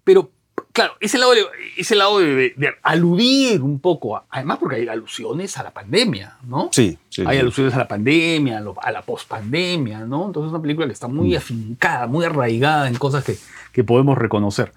[0.03, 0.29] pero,
[0.75, 1.43] claro, ese lado, de,
[1.77, 6.69] ese lado de, aludir un poco, a- además porque hay alusiones a la pandemia, ¿no?
[6.71, 7.23] Sí, sí.
[7.25, 7.41] Hay sí.
[7.41, 10.27] alusiones a la pandemia, a, lo- a la pospandemia, ¿no?
[10.27, 11.37] Entonces es una película que está muy Mm.
[11.37, 13.35] afincada, muy arraigada en cosas que,
[13.71, 14.71] que podemos reconocer.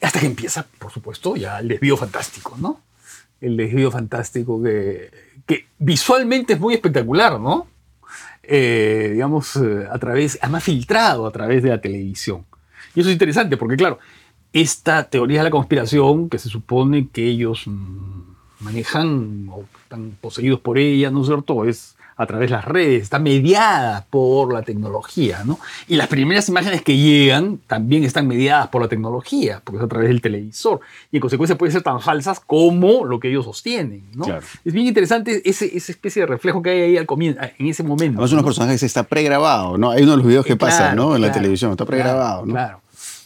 [0.00, 2.80] Hasta que empieza, por supuesto, ya el desvío fantástico, ¿no?
[3.40, 5.10] El desvío fantástico que,
[5.46, 7.66] que visualmente es muy espectacular, ¿no?
[8.42, 12.46] Eh, digamos, eh, a través, además filtrado a través de la televisión.
[12.98, 14.00] Y eso es interesante porque, claro,
[14.52, 18.22] esta teoría de la conspiración, que se supone que ellos mm,
[18.58, 21.64] manejan o están poseídos por ella, ¿no es cierto?
[21.64, 25.60] Es a través de las redes, está mediada por la tecnología, ¿no?
[25.86, 29.88] Y las primeras imágenes que llegan también están mediadas por la tecnología, porque es a
[29.88, 30.80] través del televisor.
[31.12, 34.24] Y en consecuencia pueden ser tan falsas como lo que ellos sostienen, ¿no?
[34.24, 34.42] Claro.
[34.64, 37.84] Es bien interesante ese, esa especie de reflejo que hay ahí al comienzo, en ese
[37.84, 38.18] momento.
[38.18, 38.48] Además, unos ¿no?
[38.48, 39.92] personajes está pregrabado, ¿no?
[39.92, 41.14] Hay uno de los videos que Eh, pasan, claro, ¿no?
[41.14, 42.52] En la televisión, está pregrabado, ¿no?
[42.52, 42.80] Claro.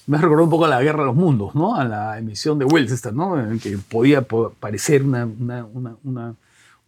[0.06, 1.74] Me has recordado un poco a la Guerra de los Mundos, ¿no?
[1.76, 3.38] A la emisión de Wells esta, ¿no?
[3.38, 6.34] En que podía po- parecer una, una, una, una-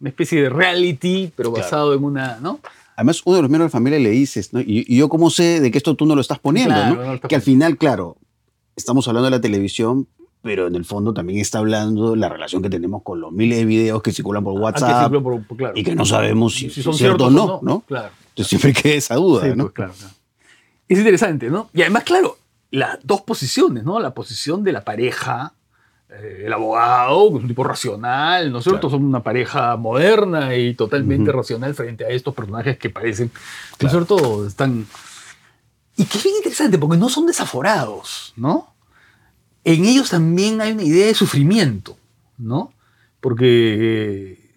[0.03, 1.63] especie de reality, pero Claro.
[1.63, 2.59] basado en una, ¿no?
[2.95, 4.59] Además, uno de los miembros de la familia le dices, ¿no?
[4.59, 7.03] Y, y yo cómo sé de que esto tú no lo estás poniendo, Claro, ¿no?
[7.05, 8.17] no estás que al final, claro,
[8.75, 10.07] estamos hablando de la televisión,
[10.43, 13.57] pero en el fondo también está hablando de la relación que tenemos con los miles
[13.57, 15.73] de videos que circulan por Ah, WhatsApp circuló por- por- claro.
[15.75, 17.79] y que no sabemos si, son es cierto o ciertos no, ¿no?
[17.87, 18.09] Claro.
[18.29, 19.63] Entonces siempre queda esa duda, Sí, ¿no?
[19.63, 20.13] pues, claro, claro.
[20.87, 21.69] Es interesante, ¿no?
[21.73, 22.37] Y además, claro,
[22.75, 23.99] las dos posiciones, ¿no?
[23.99, 25.53] La posición de la pareja,
[26.09, 28.81] eh, el abogado, que es un tipo racional, ¿no es cierto?
[28.81, 28.97] Claro.
[28.97, 33.31] Son una pareja moderna y totalmente racional frente a estos personajes que parecen,
[33.79, 34.45] ¿no es cierto?
[34.45, 34.85] Están
[35.95, 38.75] Y que es bien interesante porque no son desaforados, ¿no?
[39.63, 41.97] En ellos también hay una idea de sufrimiento,
[42.37, 42.73] ¿no?
[43.21, 44.51] Porque, eh,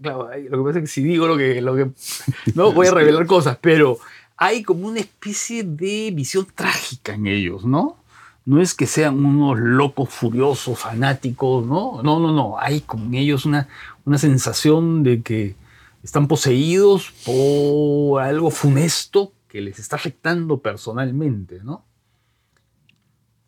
[0.00, 1.90] claro, lo que pasa es que si digo lo que, lo que
[2.54, 3.98] no voy a revelar cosas, pero
[4.36, 7.96] hay como una especie de visión trágica en ellos, ¿no?
[8.44, 12.02] No es que sean unos locos, furiosos, fanáticos, ¿no?
[12.02, 12.58] No, no, no.
[12.58, 13.68] Hay como en ellos una,
[14.04, 15.56] una sensación de que
[16.02, 21.84] están poseídos por algo funesto que les está afectando personalmente, ¿no?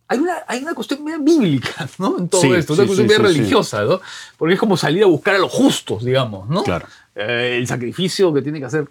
[0.09, 2.17] Hay una, hay una cuestión medio bíblica, ¿no?
[2.19, 3.21] En todo Sí, esto, una cuestión sí, sí.
[3.23, 4.01] religiosa, ¿no?
[4.39, 6.63] Porque es como salir a buscar a los justos, digamos, ¿no?
[6.63, 6.87] Claro.
[7.15, 8.87] Eh, el sacrificio que tiene que hacer.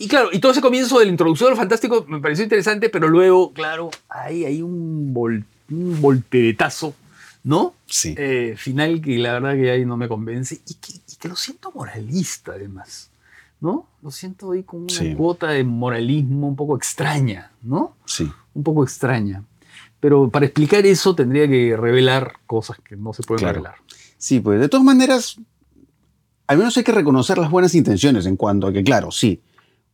[0.00, 3.06] Y claro, y todo ese comienzo de la introducción del fantástico me pareció interesante, pero
[3.06, 6.94] luego, claro, hay, hay un, vol- un volteretazo,
[7.44, 7.74] ¿no?
[7.84, 8.14] Sí.
[8.16, 11.36] Eh, final que la verdad que ahí no me convence y que, y que lo
[11.36, 13.10] siento moralista además,
[13.60, 13.86] ¿no?
[14.02, 15.14] Lo siento ahí con una Sí.
[15.14, 17.94] cuota de moralismo un poco extraña, ¿no?
[18.06, 18.26] Sí.
[18.54, 19.44] Un poco extraña.
[20.00, 23.56] Pero para explicar eso tendría que revelar cosas que no se pueden Claro.
[23.58, 23.74] revelar.
[24.16, 25.36] Sí, pues de todas maneras,
[26.46, 29.40] al menos hay que reconocer las buenas intenciones en cuanto a que, claro, sí,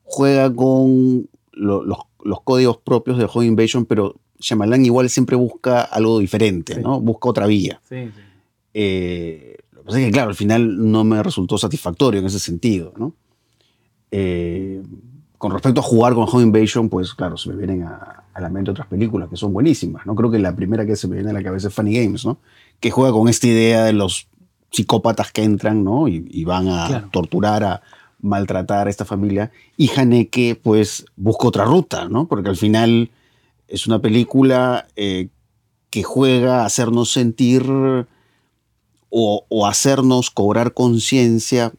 [0.07, 5.83] juega con lo- los, los códigos propios de Home Invasion, pero Shyamalan igual siempre busca
[5.83, 6.81] algo diferente, Sí.
[6.83, 7.01] ¿no?
[7.01, 7.81] Busca otra vía.
[7.89, 8.21] Sí, sí.
[8.75, 12.39] Eh, lo que pasa es que, claro, al final no me resultó satisfactorio en ese
[12.39, 13.15] sentido, ¿no?
[14.11, 14.83] Eh,
[15.39, 18.49] con respecto a jugar con Home Invasion, pues claro, se me vienen a, a la
[18.49, 20.15] mente otras películas que son buenísimas, ¿no?
[20.15, 22.39] Creo que la primera que se me viene a la cabeza es Funny Games, ¿no?
[22.81, 24.29] Que juega con esta idea de los
[24.71, 26.09] psicópatas que entran, ¿no?
[26.09, 27.09] Y, y van a Claro.
[27.13, 27.83] torturar, a
[28.21, 29.51] maltratar a esta familia.
[29.77, 32.27] Y Haneke, pues, busca otra ruta, ¿no?
[32.27, 33.11] Porque al final
[33.69, 35.29] es una película eh,
[35.91, 37.65] que juega a hacernos sentir
[39.09, 41.73] o, o hacernos cobrar conciencia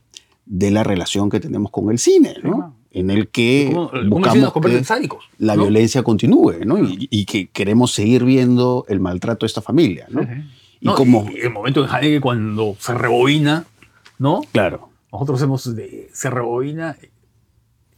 [0.46, 2.76] de la relación que tenemos con el cine, Sí, ¿no?
[2.92, 5.26] En el que ¿Cómo, cómo el cine buscamos que sádicos?
[5.38, 5.64] la ¿no?
[5.64, 6.80] violencia continúe, ¿no?
[6.80, 10.22] Y, y que queremos seguir viendo el maltrato de esta familia, ¿no?
[10.22, 10.44] Sí, sí.
[10.80, 13.66] Y como, y el momento en Haneke cuando se rebobina,
[14.20, 14.42] ¿no?
[14.52, 16.98] claro, Nosotros hemos de, se rebobina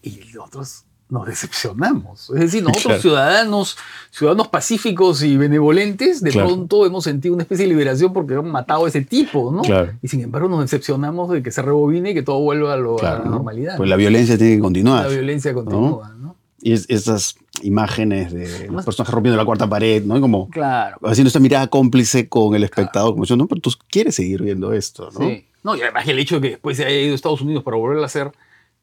[0.02, 2.30] y nosotros nos decepcionamos.
[2.30, 3.02] Es decir, nosotros Claro.
[3.02, 3.78] ciudadanos,
[4.12, 6.50] ciudadanos pacíficos y benevolentes, de Claro.
[6.50, 9.63] pronto hemos sentido una especie de liberación porque han matado a ese tipo, ¿no?
[9.63, 9.93] Claro.
[10.04, 13.00] Y sin embargo nos decepcionamos de que se rebobine y que todo vuelva a, lo-
[13.00, 13.32] a la ¿no?
[13.32, 13.76] normalidad.
[13.78, 15.06] Pues la violencia tiene que continuar.
[15.06, 16.36] La violencia continúa, ¿no?
[16.62, 20.15] Y es- esas imágenes de los personajes rompiendo la cuarta pared, ¿no?
[20.15, 20.98] Y como Claro.
[21.04, 24.72] haciendo esta mirada cómplice con el espectador, como diciendo, no, pero tú quieres seguir viendo
[24.74, 25.22] esto, ¿no?
[25.28, 25.45] Sí.
[25.63, 27.78] No, y además el hecho de que después se haya ido a Estados Unidos para
[27.78, 28.32] volver a hacer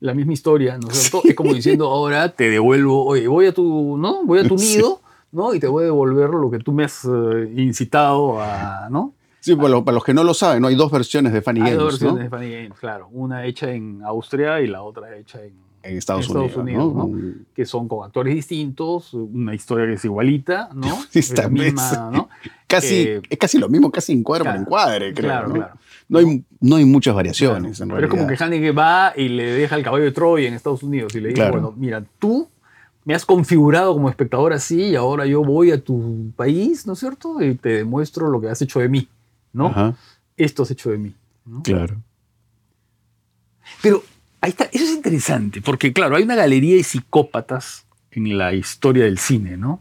[0.01, 1.27] la misma historia, ¿no es cierto?
[1.29, 4.25] Es como diciendo, ahora te devuelvo, oye, voy a tu, ¿no?
[4.25, 4.77] Voy a tu Sí.
[4.77, 5.01] nido,
[5.33, 5.55] ¿no?
[5.55, 9.15] Y te voy a devolver lo que tú me has eh, incitado a, ¿no?
[9.41, 10.67] Sí, para, lo- para los que no lo saben, ¿no?
[10.69, 12.23] hay dos versiones de Funny Hay Games, dos versiones ¿no?
[12.25, 13.09] de Funny Games, claro.
[13.13, 15.53] Una hecha en Austria y la otra hecha en,
[15.85, 17.45] En Estados, en Estados Unidos, Unidos, ¿no?
[17.55, 20.99] que son con actores distintos, una historia que es igualita, ¿no?
[21.11, 22.11] Sí, Es la misma.
[22.13, 22.29] ¿no?
[22.67, 25.31] Casi, Eh, es casi lo mismo, casi encuadre claro, por encuadre, creo.
[25.31, 25.75] claro, claro.
[26.09, 28.37] No, hay, no hay muchas variaciones, en Pero es como que.
[28.43, 31.41] Haneke va y le deja el caballo de Troya en Estados Unidos y le dice,
[31.41, 31.53] Claro.
[31.53, 32.49] bueno, mira, tú
[33.05, 36.99] me has configurado como espectador así y ahora yo voy a tu país, ¿no es
[37.01, 37.43] cierto?
[37.43, 39.09] Y te demuestro lo que has hecho de mí,
[39.53, 39.67] ¿no?
[39.67, 39.95] Ajá,
[40.37, 41.15] Esto has hecho de mí.
[41.45, 41.63] ¿no?
[41.63, 41.97] claro.
[43.83, 44.03] Pero
[44.41, 49.05] ahí está, eso es interesante, porque claro, hay una galería de psicópatas en la historia
[49.05, 49.81] del cine, ¿no?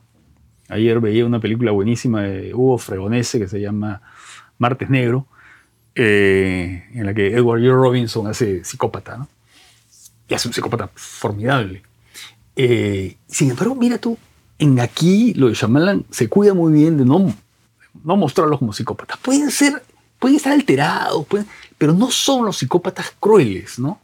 [0.68, 4.02] Ayer veía una película buenísima de Hugo Fregonese que se llama
[4.58, 5.28] Martes Negro,
[5.96, 7.72] eh, en la que Edward G.
[7.72, 9.28] Robinson hace psicópata, ¿no?
[10.28, 11.82] Y hace un psicópata formidable.
[12.56, 14.18] Eh, sin embargo, mira tú,
[14.60, 17.34] en aquí lo de Shyamalan se cuida muy bien de no,
[18.04, 19.18] no mostrarlos como psicópatas.
[19.20, 19.84] Pueden ser,
[20.20, 24.00] pueden estar alterados, pueden- pero no son los psicópatas crueles, ¿no?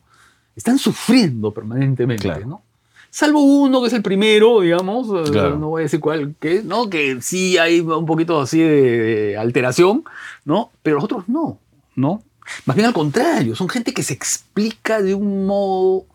[0.56, 2.46] Están sufriendo permanentemente, Claro.
[2.46, 2.62] ¿no?
[3.10, 5.58] Salvo uno que es el primero, digamos, eh, Claro.
[5.58, 6.90] no voy a decir cuál, que, ¿no?
[6.90, 10.04] Que sí hay un poquito así de, de alteración,
[10.46, 10.72] ¿no?
[10.84, 11.58] Pero los otros no,
[11.96, 12.24] ¿no?
[12.66, 16.06] Más bien al contrario, son gente que se explica de un modo,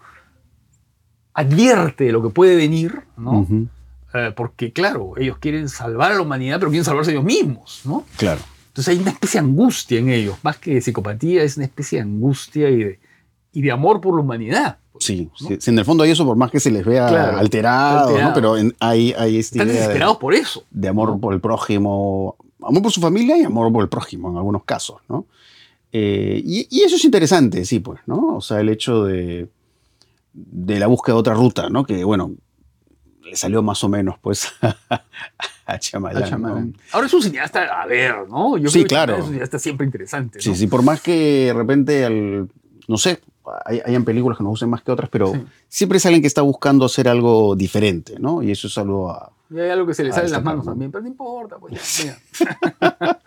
[1.35, 3.41] advierte de lo que puede venir, ¿no?
[3.41, 3.69] Ujú,
[4.15, 8.05] Eh, porque, claro, ellos quieren salvar a la humanidad, pero quieren salvarse ellos mismos, ¿no?
[8.17, 8.41] Claro.
[8.69, 11.99] Entonces hay una especie de angustia en ellos, más que de psicopatía, es una especie
[11.99, 13.01] de angustia y de,
[13.53, 14.79] y de amor por la humanidad.
[15.01, 15.49] Sí, ¿no?
[15.61, 18.29] sí, en el fondo hay eso, por más que se les vea Claro, alterado, alterado.
[18.29, 18.35] ¿no?
[18.35, 20.65] Pero en- hay, hay esta Están idea de, desesperados por eso.
[20.71, 22.37] de amor por el prójimo,
[22.67, 25.27] amor por su familia y amor por el prójimo en algunos casos, ¿no?
[25.99, 28.37] Eh, y, y eso es interesante, sí, pues, ¿no?
[28.37, 29.49] O sea, el hecho de,
[30.35, 31.87] de la búsqueda de otra ruta, ¿no?
[31.87, 32.33] Que, bueno,
[33.25, 34.53] le salió más o menos, pues,
[35.67, 36.73] a Shyamalan, Al ¿no?
[36.93, 38.59] Ahora es un cineasta, a ver, ¿no?
[38.59, 39.17] Yo Sí, creo que claro.
[39.17, 40.39] Es un cineasta siempre interesante.
[40.39, 40.43] ¿no?
[40.43, 42.49] Sí, sí, por más que de repente, al,
[42.89, 43.21] no sé,
[43.65, 45.45] hay, hayan películas que nos gusten más que otras, pero Sí.
[45.69, 48.43] siempre es alguien que está buscando hacer algo diferente, ¿no?
[48.43, 49.33] Y eso es algo a...
[49.51, 50.73] Y hay algo que se le sale en las manos ¿no?
[50.73, 52.19] también, pero no importa, pues ya.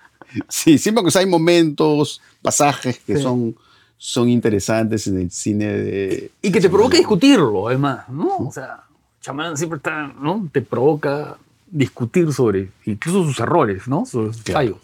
[0.48, 3.22] Sí, siempre que hay momentos, pasajes que Sí.
[3.24, 3.56] son,
[3.98, 6.32] son interesantes en el cine de...
[6.42, 8.38] Y que te provoca discutirlo, además, ¿no?
[8.38, 8.84] O sea,
[9.22, 10.48] Chamalán siempre está, ¿no?
[10.52, 11.38] Te provoca
[11.72, 14.06] discutir sobre incluso sus errores, ¿no?
[14.06, 14.60] Sobre sus Claro.
[14.60, 14.78] fallos.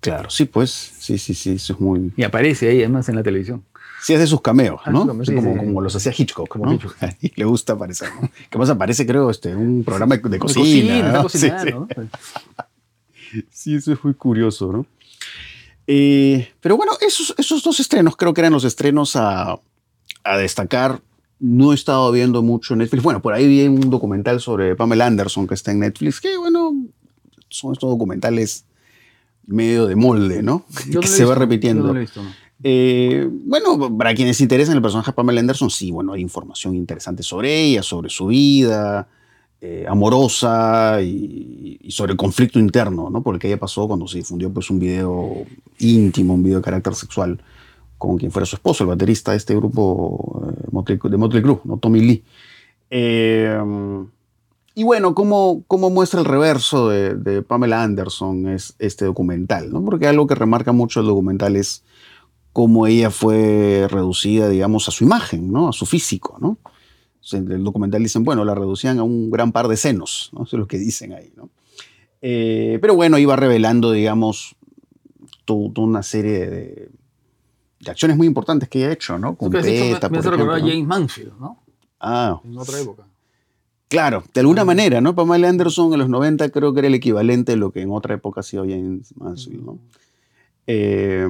[0.00, 2.12] Claro, sí, pues, sí, sí, sí, eso es muy...
[2.16, 3.64] Y aparece ahí, además, en la televisión.
[4.00, 5.02] Sí, es de sus cameos, ¿no?
[5.24, 5.58] Sí, sí, como, sí.
[5.58, 6.72] como los hacía Hitchcock, Como ¿no?
[6.74, 6.94] Hitchcock.
[7.20, 8.30] Y le gusta aparecer, ¿no?
[8.48, 11.26] Que más aparece, creo, este, un programa de, cocina.
[11.28, 11.88] Sí, ¿no?
[13.50, 13.74] Sí.
[13.74, 14.86] Eso es muy curioso, ¿no?
[15.86, 19.58] Eh, pero bueno, esos, esos dos estrenos creo que eran los estrenos a,
[20.24, 21.00] a destacar.
[21.40, 23.02] No he estado viendo mucho Netflix.
[23.02, 26.74] Bueno, por ahí vi un documental sobre Pamela Anderson que está en Netflix, que bueno,
[27.48, 28.64] son estos documentales
[29.46, 30.66] medio de molde, ¿no?
[30.88, 31.94] Yo que se va repitiendo.
[32.62, 36.74] Eh, bueno, para quienes se interesan el personaje de Pamela Anderson, sí, bueno, hay información
[36.74, 39.08] interesante sobre ella, sobre su vida
[39.60, 43.22] eh, amorosa y, y sobre el conflicto interno, ¿no?
[43.22, 45.44] Por el que ella pasó cuando se difundió pues, un video
[45.78, 47.42] íntimo, un video de carácter sexual
[47.98, 51.78] con quien fuera su esposo, el baterista de este grupo eh, de Motley Crue, ¿no?
[51.78, 52.24] Tommy Lee.
[52.90, 53.58] Eh,
[54.78, 59.72] y bueno, ¿cómo, cómo muestra el reverso de, de Pamela Anderson es este documental?
[59.72, 59.84] ¿no?
[59.84, 61.82] Porque algo que remarca mucho el documental es
[62.52, 65.68] cómo ella fue reducida, digamos, a su imagen, ¿no?
[65.68, 66.58] A su físico, ¿no?
[67.32, 70.44] En el documental dicen, bueno, la reducían a un gran par de senos, ¿no?
[70.44, 71.50] Eso es lo que dicen ahí, ¿no?
[72.22, 74.56] Eh, pero bueno, iba revelando, digamos,
[75.44, 76.88] to- toda una serie de,
[77.80, 79.36] de acciones muy importantes que ha hecho, ¿no?
[79.36, 80.66] Con dicho me- PETA, me por a ejemplo, ¿no?
[80.68, 81.62] James Mansfield, ¿no?
[82.00, 83.04] Ah, En otra época.
[83.88, 85.14] Claro, de alguna manera, ¿no?
[85.14, 88.14] Pamela Anderson en los 90 creo que era el equivalente de lo que en otra
[88.14, 89.78] época ha sido James Mansfield, ¿no?
[90.66, 91.26] Eh,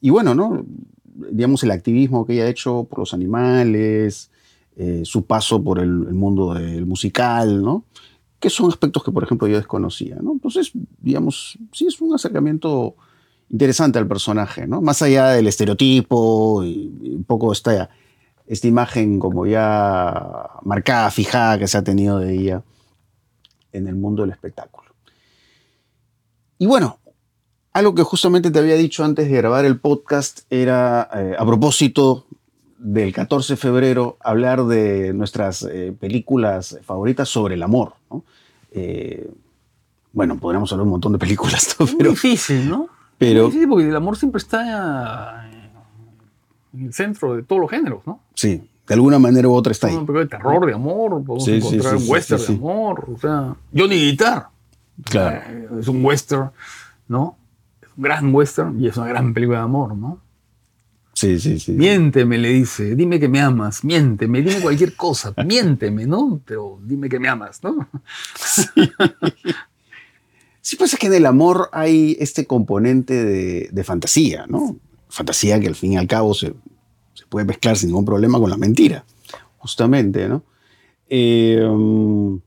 [0.00, 0.64] y bueno, ¿no?
[1.04, 4.30] Digamos, el activismo que ella ha hecho por los animales,
[4.82, 7.84] eh, su paso por el, mundo del musical, ¿no?
[8.38, 10.32] Que son aspectos que, por ejemplo, yo desconocía, ¿no?
[10.32, 10.70] Entonces,
[11.02, 12.94] digamos, sí es un acercamiento
[13.50, 14.80] interesante al personaje, ¿no?
[14.80, 17.90] Más allá del estereotipo y, y un poco esta,
[18.46, 22.62] esta imagen como ya marcada, fijada que se ha tenido de ella
[23.72, 24.94] en el mundo del espectáculo.
[26.56, 27.00] Y bueno,
[27.74, 32.24] algo que justamente te había dicho antes de grabar el podcast era, eh, a propósito
[32.82, 37.92] del 14 de febrero, hablar de nuestras eh, películas favoritas sobre el amor.
[38.10, 38.24] ¿no?
[38.72, 39.30] Eh,
[40.12, 41.84] bueno, podríamos hablar un montón de películas, ¿no?
[41.86, 42.88] Es pero, difícil, ¿no?
[43.18, 45.70] pero Es difícil porque el amor siempre está eh,
[46.72, 48.20] en el centro de todos los géneros, ¿no?
[48.34, 49.94] sí, de alguna manera u otra está ahí.
[49.94, 53.54] Película de terror, de amor, podemos Sí, encontrar sí, un western de amor, o sea,
[53.76, 54.48] Johnny Guitar.
[55.04, 55.78] Claro.
[55.78, 56.50] Es un western,
[57.06, 57.36] ¿no?
[57.80, 60.18] Es un gran western y es una gran película de amor, ¿no?
[61.20, 61.72] Sí, sí, sí.
[61.72, 66.40] Miénteme, le dice, dime que me amas, miénteme, dime cualquier cosa, miénteme, ¿no?
[66.46, 67.90] Pero dime que me amas, ¿no?
[70.62, 74.78] Sí, pues es que en el amor hay este componente de, de fantasía, ¿no?
[75.10, 76.54] Fantasía que al fin y al cabo se,
[77.12, 79.04] se puede mezclar sin ningún problema con la mentira,
[79.58, 80.42] justamente, ¿no?
[81.10, 82.40] Eh, um,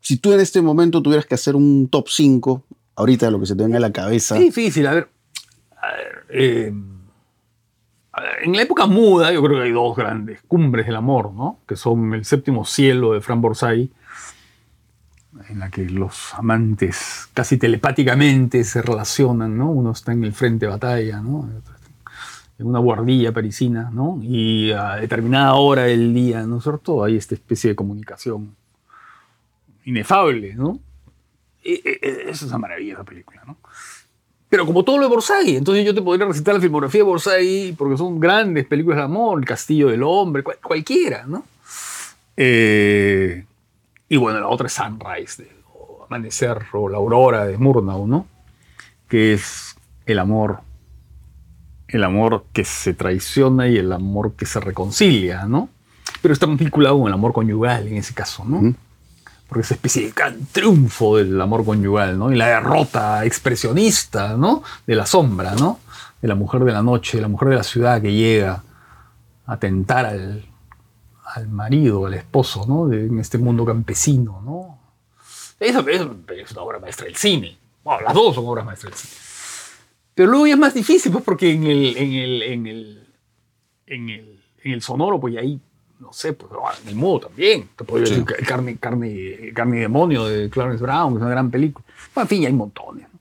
[0.00, 2.64] si tú en este momento tuvieras que hacer un top 5,
[2.96, 5.08] ahorita lo que se te venga a la cabeza, Es difícil, a ver.
[5.80, 6.72] a ver, eh,
[8.42, 11.60] en la época muda, yo creo que hay dos grandes cumbres del amor, ¿no?
[11.66, 13.90] Que son El séptimo cielo de Fran Borsay,
[15.48, 19.70] en la que los amantes casi telepáticamente se relacionan, ¿no?
[19.70, 21.48] Uno está en el frente de batalla, ¿no?
[22.56, 24.20] En una guardilla parisina, ¿no?
[24.22, 27.02] Y a determinada hora del día, ¿no es cierto?
[27.02, 28.54] Hay esta especie de comunicación
[29.84, 30.78] inefable, ¿no?
[31.64, 33.56] E- e- e- Esa es una maravilla esa película, ¿no?
[34.54, 37.72] Pero como todo lo de Borsay, entonces yo te podría recitar la filmografía de Borsay
[37.76, 41.44] porque son grandes películas de amor, El Castillo del Hombre, cual- cualquiera, ¿no?
[42.36, 43.44] Eh,
[44.08, 45.50] y bueno, la otra es Sunrise, de,
[46.06, 48.28] Amanecer, o La Aurora de Murnau, ¿no?
[49.08, 49.74] Que es
[50.06, 50.60] el amor,
[51.88, 55.68] el amor que se traiciona y el amor que se reconcilia, ¿no?
[56.22, 58.58] Pero está vinculado con el amor conyugal en ese caso, ¿no?
[58.58, 58.74] Ujú.
[59.54, 60.12] Porque es especie de
[60.50, 62.32] triunfo del amor conyugal, ¿no?
[62.32, 64.64] Y la derrota expresionista, ¿no?
[64.84, 65.78] De la sombra, ¿no?
[66.20, 68.64] De la mujer de la noche, de la mujer de la ciudad que llega
[69.46, 70.44] a tentar al,
[71.36, 72.92] al marido, al esposo, ¿no?
[72.92, 74.80] En este mundo campesino, ¿no?
[75.60, 77.56] Eso es una obra maestra del cine.
[78.04, 79.20] Las dos son obras maestras del cine.
[80.16, 83.08] Pero luego ya es más difícil, pues, porque en el, en el, en el,
[83.86, 85.60] en el, en el sonoro, pues, ahí,
[86.04, 87.68] no sé, pues, ah, en el modo también.
[87.74, 91.84] Te decir carne, carne, carne y demonio de Clarence Brown, que es una gran película.
[92.14, 93.06] Bueno, en fin, hay montones.
[93.10, 93.18] ¿no?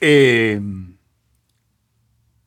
[0.00, 0.60] Eh,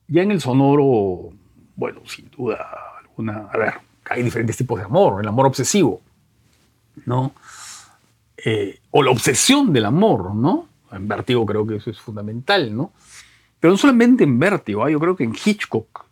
[0.08, 1.30] Ya en el sonoro,
[1.74, 2.58] bueno, sin duda
[3.00, 3.74] alguna, a ver,
[4.10, 6.02] hay diferentes tipos de amor, el amor obsesivo,
[7.06, 7.32] ¿no?
[8.36, 10.68] Eh, o la obsesión del amor, ¿no?
[10.90, 12.92] En Vértigo creo que eso es fundamental, ¿no?
[13.58, 14.90] Pero no solamente en Vértigo, ¿ah?
[14.90, 16.04] yo creo que en Hitchcock,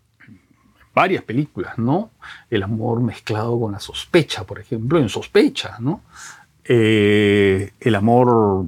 [1.00, 2.10] varias películas, ¿no?
[2.50, 6.02] El amor mezclado con la sospecha, por ejemplo, en Sospecha, ¿no?
[6.62, 8.66] Eh, el amor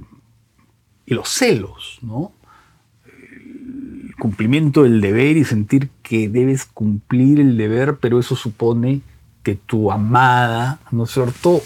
[1.05, 2.33] y los celos, ¿no?
[3.07, 9.03] El cumplimiento del deber y sentir que debes cumplir el deber, pero eso supone
[9.43, 11.61] que tu amada, ¿no es cierto?,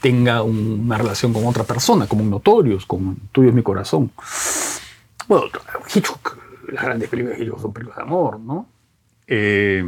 [0.00, 4.10] tenga una relación con otra persona, como un Notorious, como Tuyo es mi corazón.
[5.28, 5.44] Bueno,
[6.72, 8.66] las grandes películas de Hitchcock son películas de amor, ¿no?
[9.32, 9.84] Eh,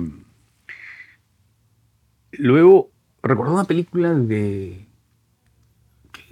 [2.33, 2.91] luego,
[3.23, 4.87] recordé una película de...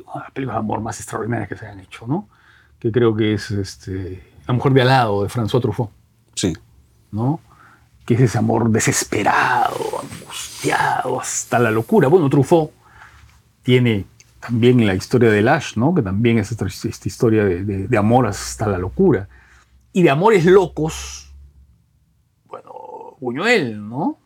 [0.04, 2.28] Una de las películas de amor más extraordinarias que se han hecho, ¿no?
[2.78, 5.90] Que creo que es este, La mujer de al lado, de François Truffaut.
[6.34, 6.52] Sí.
[7.12, 7.40] ¿no?
[8.06, 12.08] Que es ese amor desesperado, angustiado, hasta la locura.
[12.08, 12.70] Bueno, Truffaut
[13.62, 14.04] tiene
[14.40, 15.94] también la historia de Lash, ¿no?
[15.94, 19.28] Que también es esta, esta historia de, de- de amor hasta la locura.
[19.92, 21.29] Y de amores locos,
[23.20, 24.18] Buñuel, ¿no?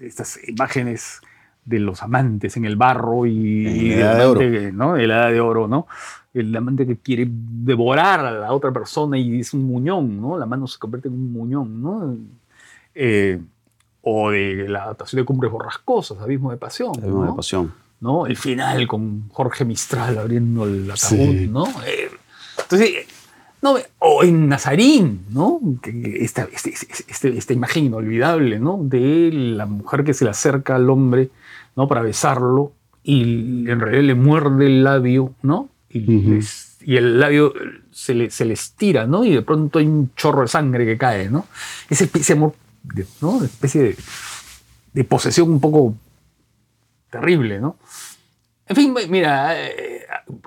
[0.00, 1.20] Estas imágenes
[1.64, 4.72] de los amantes en el barro y, En y la del Edad de amante que-
[4.72, 4.94] ¿no?
[4.94, 5.86] De la edad de oro, ¿no?
[6.34, 10.38] El amante que quiere devorar a la otra persona y es un muñón, ¿no?
[10.38, 12.16] La mano se convierte en un muñón, ¿no?
[12.94, 13.40] Eh,
[14.00, 16.92] o de la adaptación de Cumbres Borrascosas, Abismo de Pasión.
[17.00, 17.36] La misma ¿no?
[17.36, 17.72] pasión.
[18.00, 18.26] ¿no?
[18.26, 21.46] El final con Jorge Mistral abriendo el ataúd, Sí.
[21.48, 21.66] ¿no?
[21.86, 22.10] Eh,
[22.60, 23.06] entonces,
[23.62, 25.60] no, o en Nazarín, ¿no?
[25.84, 28.78] Esta, este- este- este- esta imagen inolvidable, ¿no?
[28.82, 31.30] De la mujer que se le acerca al hombre,
[31.76, 31.86] ¿no?
[31.88, 32.72] Para besarlo
[33.04, 35.68] y en realidad le muerde el labio, ¿no?
[35.88, 36.30] Y, Ujú.
[36.34, 37.52] les- y el labio
[37.92, 39.24] se le, se le estira, ¿no?
[39.24, 41.46] Y de pronto hay un chorro de sangre que cae, ¿no?
[41.88, 43.30] Ese de amor, de- ¿no?
[43.36, 43.96] Una especie de,
[44.92, 45.94] de posesión un poco
[47.10, 47.76] terrible, ¿no?
[48.66, 50.00] En fin, mira, eh,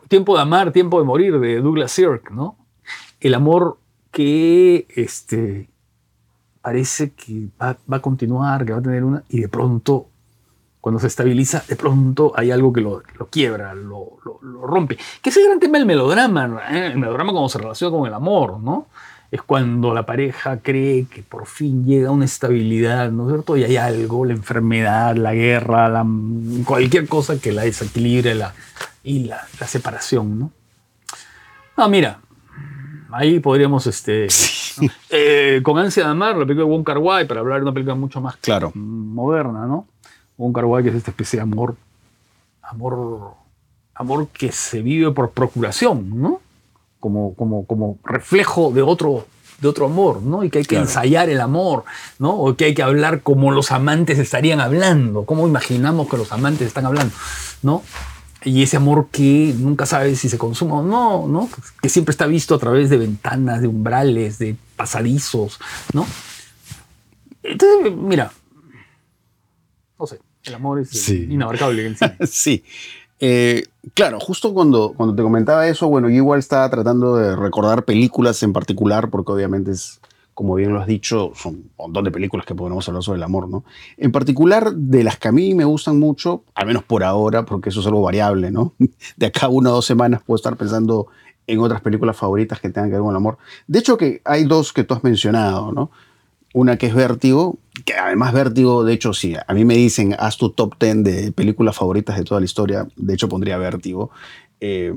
[0.07, 2.57] Tiempo de amar, tiempo de morir de Douglas Sirk, ¿no?
[3.19, 3.77] El amor
[4.11, 5.69] que este,
[6.61, 10.07] parece que va, va a continuar, que va a tener una, y de pronto,
[10.81, 14.97] cuando se estabiliza, de pronto hay algo que lo, lo quiebra, lo, lo- rompe.
[15.21, 16.87] Que es el gran tema del melodrama, ¿eh?
[16.87, 18.87] el melodrama cuando se relaciona con el amor, ¿no?
[19.31, 23.57] Es cuando la pareja cree que por fin llega una estabilidad, ¿no es cierto?
[23.57, 26.05] Y hay algo, la enfermedad, la guerra, la-
[26.65, 28.53] cualquier cosa que la desequilibre la,
[29.03, 30.51] y la, la separación, ¿no?
[31.75, 32.19] Ah, mira,
[33.17, 34.27] ahí podríamos, este,
[34.81, 34.87] ¿no?
[35.09, 37.73] Eh, con ansia de amar, la película de Wong Kar Wai, para hablar de una
[37.73, 38.71] película mucho más Claro.
[38.75, 39.87] moderna, ¿no?
[40.37, 41.75] Wong Kar Wai que es esta especie de amor,
[42.61, 43.33] amor,
[43.95, 46.41] amor que se vive por procuración, ¿no?
[46.99, 49.25] Como, como, como reflejo de otro,
[49.61, 50.43] de otro amor, ¿no?
[50.43, 50.85] Y que hay que Claro.
[50.85, 51.83] ensayar el amor,
[52.19, 52.31] ¿no?
[52.35, 56.67] O que hay que hablar como los amantes estarían hablando, como imaginamos que los amantes
[56.67, 57.13] están hablando,
[57.63, 57.81] ¿no?
[58.45, 61.49] Y ese amor que nunca sabes si se consuma o no, ¿no?
[61.81, 65.59] Que siempre está visto a través de ventanas, de umbrales, de pasadizos,
[65.93, 66.05] ¿no?
[67.43, 68.31] Entonces, mira,
[69.99, 71.27] no sé, el amor es Sí.
[71.29, 72.17] inabarcable en el cine.
[72.27, 72.63] Sí.
[73.19, 77.83] Eh, claro, justo cuando, cuando te comentaba eso, bueno, yo igual estaba tratando de recordar
[77.85, 79.99] películas en particular, porque obviamente es,
[80.35, 83.23] como bien lo has dicho, son un montón de películas que podemos hablar sobre el
[83.23, 83.63] amor, ¿no?
[83.95, 87.69] En particular, de las que a mí me gustan mucho, al menos por ahora, porque
[87.69, 88.73] eso es algo variable, ¿no?
[89.15, 91.07] De acá una o dos semanas puedo estar pensando
[91.47, 93.37] en otras películas favoritas que tengan que ver con el amor.
[93.65, 95.89] De hecho, que hay dos que tú has mencionado, ¿no?
[96.53, 100.37] Una que es Vértigo, que además Vértigo, de hecho, sí, a mí me dicen, haz
[100.37, 104.11] tu top 10 de películas favoritas de toda la historia, de hecho pondría Vértigo.
[104.59, 104.93] Eh,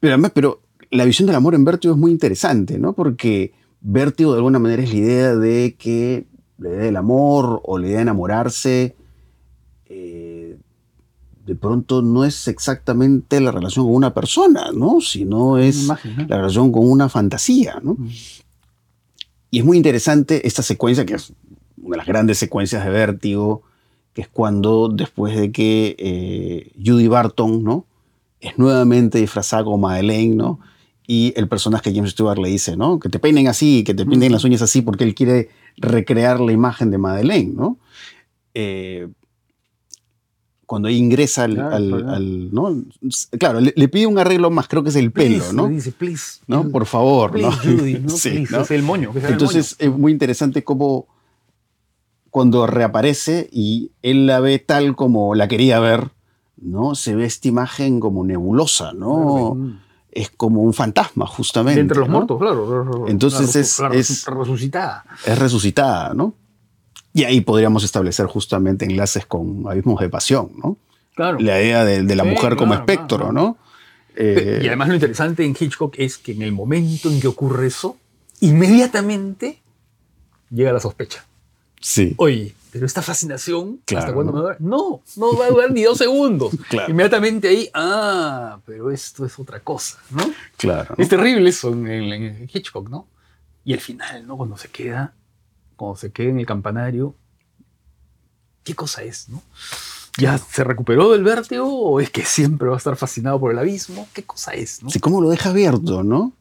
[0.00, 2.94] pero además, pero la visión del amor en Vértigo es muy interesante, ¿no?
[2.94, 6.26] Porque Vértigo de alguna manera es la idea de que
[6.58, 8.96] la idea del amor o la idea de enamorarse,
[9.86, 10.58] eh,
[11.46, 15.00] de pronto no es exactamente la relación con una persona, ¿no?
[15.00, 16.26] Sino es imagen, ¿no?
[16.26, 17.94] la relación con una fantasía, ¿no?
[17.94, 18.08] Mm.
[19.50, 21.32] Y es muy interesante esta secuencia, que es
[21.80, 23.62] una de las grandes secuencias de Vértigo,
[24.12, 27.86] que es cuando después de que eh, Judy Barton, ¿no?
[28.40, 30.60] Es nuevamente disfrazada como Madeleine, ¿no?
[31.10, 32.98] Y el personaje James Stewart le dice, ¿no?
[33.00, 34.32] Que te peinen así, que te peinen Mm.
[34.34, 35.48] las uñas así, porque él quiere
[35.78, 37.78] recrear la imagen de Madeleine, ¿no?
[38.52, 39.08] Eh,
[40.66, 42.10] cuando ingresa al, Claro, al- claro.
[42.10, 42.84] al- ¿no?
[43.38, 45.66] Claro, le, le pide un arreglo más, creo que es el pelo, Please, ¿no?
[45.68, 46.40] le dice, please.
[46.46, 46.58] ¿no?
[46.60, 47.78] Judy, Por favor, please, ¿no?
[47.78, 48.08] Judy, ¿no?
[48.16, 48.60] Sí, Please, ¿no?
[48.62, 49.12] es el moño.
[49.14, 51.06] sea el Entonces es muy interesante cómo
[52.30, 56.10] cuando reaparece y él la ve tal como la quería ver,
[56.58, 56.94] ¿no?
[56.94, 58.98] Se ve esta imagen como nebulosa, moño.
[58.98, 59.54] ¿no?
[59.54, 59.80] Mm.
[60.20, 61.76] Es como un fantasma, justamente.
[61.76, 62.14] De entre los ¿no?
[62.16, 63.04] muertos, claro.
[63.08, 65.04] Entonces La es- la es- resu- resucitada.
[65.26, 66.34] Es resucitada, ¿no?
[67.14, 70.76] Y ahí podríamos establecer justamente enlaces con abismos de pasión, ¿no?
[71.14, 71.38] Claro.
[71.40, 73.32] La idea de, de la Sí, mujer como espectro, claro.
[73.32, 73.56] ¿no?
[74.16, 77.66] Eh, y además lo interesante en Hitchcock es que en el momento en que ocurre
[77.68, 77.96] eso,
[78.40, 79.60] inmediatamente
[80.50, 81.24] llega la sospecha.
[81.80, 84.38] sí, Oye, pero esta fascinación, Claro, ¿hasta cuándo ¿no?
[84.38, 84.60] me va a durar?
[84.60, 86.52] No, no va a durar ni dos segundos.
[86.68, 86.90] Claro.
[86.90, 90.22] Inmediatamente ahí, ah, pero esto es otra cosa, ¿no?
[90.56, 90.94] claro.
[90.96, 91.02] ¿no?
[91.02, 93.06] Es terrible eso en, en Hitchcock, ¿no?
[93.64, 94.36] Y el final, ¿no?
[94.36, 95.14] Cuando se queda,
[95.76, 97.14] cuando se queda en el campanario,
[98.64, 99.42] ¿qué cosa es, no?
[100.18, 103.58] ¿Ya se recuperó del vértigo o es que siempre va a estar fascinado por el
[103.58, 104.08] abismo?
[104.12, 104.90] ¿Qué cosa es, no?
[104.90, 106.32] Sí, cómo lo deja abierto, ¿no?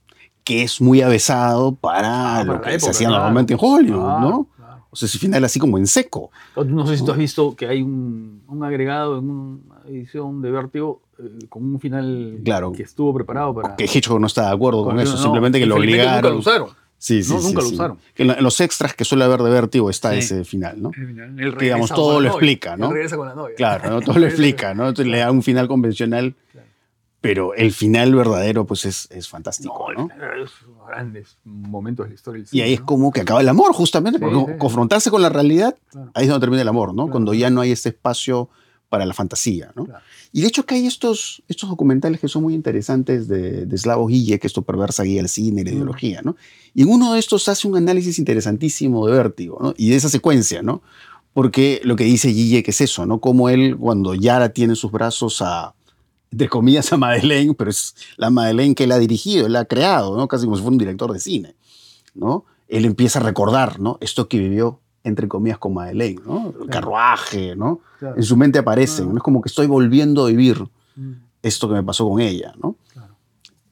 [0.43, 4.47] Que es muy avesado para Ah, lo que se hacía normalmente en Hollywood, Claro, ¿no?
[4.97, 6.31] Sea, ese final así como en seco.
[6.55, 10.51] No sé si tú has visto que hay un, un agregado en una edición de
[10.51, 12.71] Vértigo eh, con un final Claro.
[12.71, 13.75] que estuvo preparado para...
[13.75, 16.13] Que Hitchcock no está de acuerdo con eso, no, simplemente que lo obligaron.
[16.15, 16.69] Nunca lo usaron.
[16.99, 17.97] Sí, sí, No, sí, nunca lo usaron.
[18.15, 20.91] En, la- en los extras que suele haber de Vértigo está ese final, ¿no?
[21.37, 22.29] Él Que, digamos, todo lo novia.
[22.31, 22.91] explica, ¿no?
[22.91, 23.55] regresa con la novia.
[23.55, 24.01] Claro, ¿no?
[24.01, 24.87] todo lo explica, ¿no?
[24.89, 26.67] Entonces le da un final convencional, Claro.
[27.21, 30.09] Pero el final verdadero pues es, es fantástico, No, ¿no?
[30.43, 30.51] es
[30.87, 32.63] grandes momentos de la historia del Y cine.
[32.63, 32.85] ahí es ¿no?
[32.85, 34.57] como que acaba el amor, justamente, Sí, porque sí.
[34.59, 36.11] confrontarse con la realidad, Claro.
[36.13, 37.03] ahí es donde termina el amor, ¿no?
[37.03, 37.11] Claro.
[37.11, 38.49] Cuando ya no hay ese espacio
[38.89, 39.83] para la fantasía, ¿no?
[39.85, 39.99] Claro.
[40.31, 44.09] Y de hecho que hay estos, estos documentales que son muy interesantes de, de Slavoj
[44.09, 45.73] Žižek, que esto perversa guía el cine y la Mm.
[45.75, 46.35] ideología, ¿no?
[46.73, 49.73] Y en uno de estos hace un análisis interesantísimo de Vértigo, ¿no?
[49.75, 50.81] Y de esa secuencia, ¿no?
[51.33, 53.19] Porque lo que dice Žižek es eso, ¿no?
[53.19, 55.73] Como él, cuando Yara tiene en sus brazos a,
[56.31, 60.15] entre comillas, a Madeleine, pero es la Madeleine que él ha dirigido, él ha creado,
[60.17, 60.27] ¿no?
[60.27, 61.55] Casi como si fuera un director de cine,
[62.13, 62.45] ¿no?
[62.67, 63.97] Él empieza a recordar, ¿no?
[64.01, 66.53] Esto que vivió, entre comillas, con Madeleine, ¿no?
[66.61, 67.79] El carruaje, ¿no?
[67.99, 68.17] Claro.
[68.17, 69.11] En su mente aparecen, Claro.
[69.13, 69.17] ¿no?
[69.17, 70.63] Es como que estoy volviendo a vivir
[70.95, 71.11] Mm,
[71.43, 72.75] esto que me pasó con ella, ¿no?
[72.91, 73.13] claro.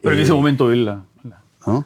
[0.01, 1.03] Pero en Eh, ese momento él la...
[1.23, 1.85] la- ¿no?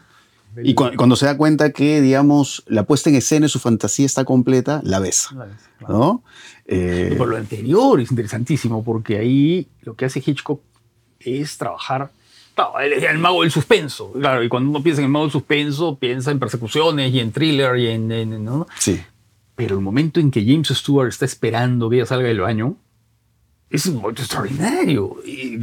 [0.63, 4.05] Y cu- cuando se da cuenta que, digamos, la puesta en escena y su fantasía
[4.05, 5.47] está completa, la besa, la
[5.79, 5.93] claro.
[5.97, 6.23] ¿no?
[6.65, 10.61] Eh, Por lo anterior es interesantísimo porque ahí lo que hace Hitchcock
[11.19, 12.11] es trabajar.
[12.55, 14.11] Claro, él es el mago del suspenso.
[14.13, 17.31] Claro, y cuando uno piensa en el mago del suspenso, piensa en persecuciones y en
[17.31, 18.11] thriller y en.
[18.11, 18.67] en- ¿no?
[18.77, 18.99] sí,
[19.55, 22.75] Pero el momento en que James Stewart está esperando que ella salga del baño
[23.69, 25.17] es un momento extraordinario.
[25.25, 25.55] Y,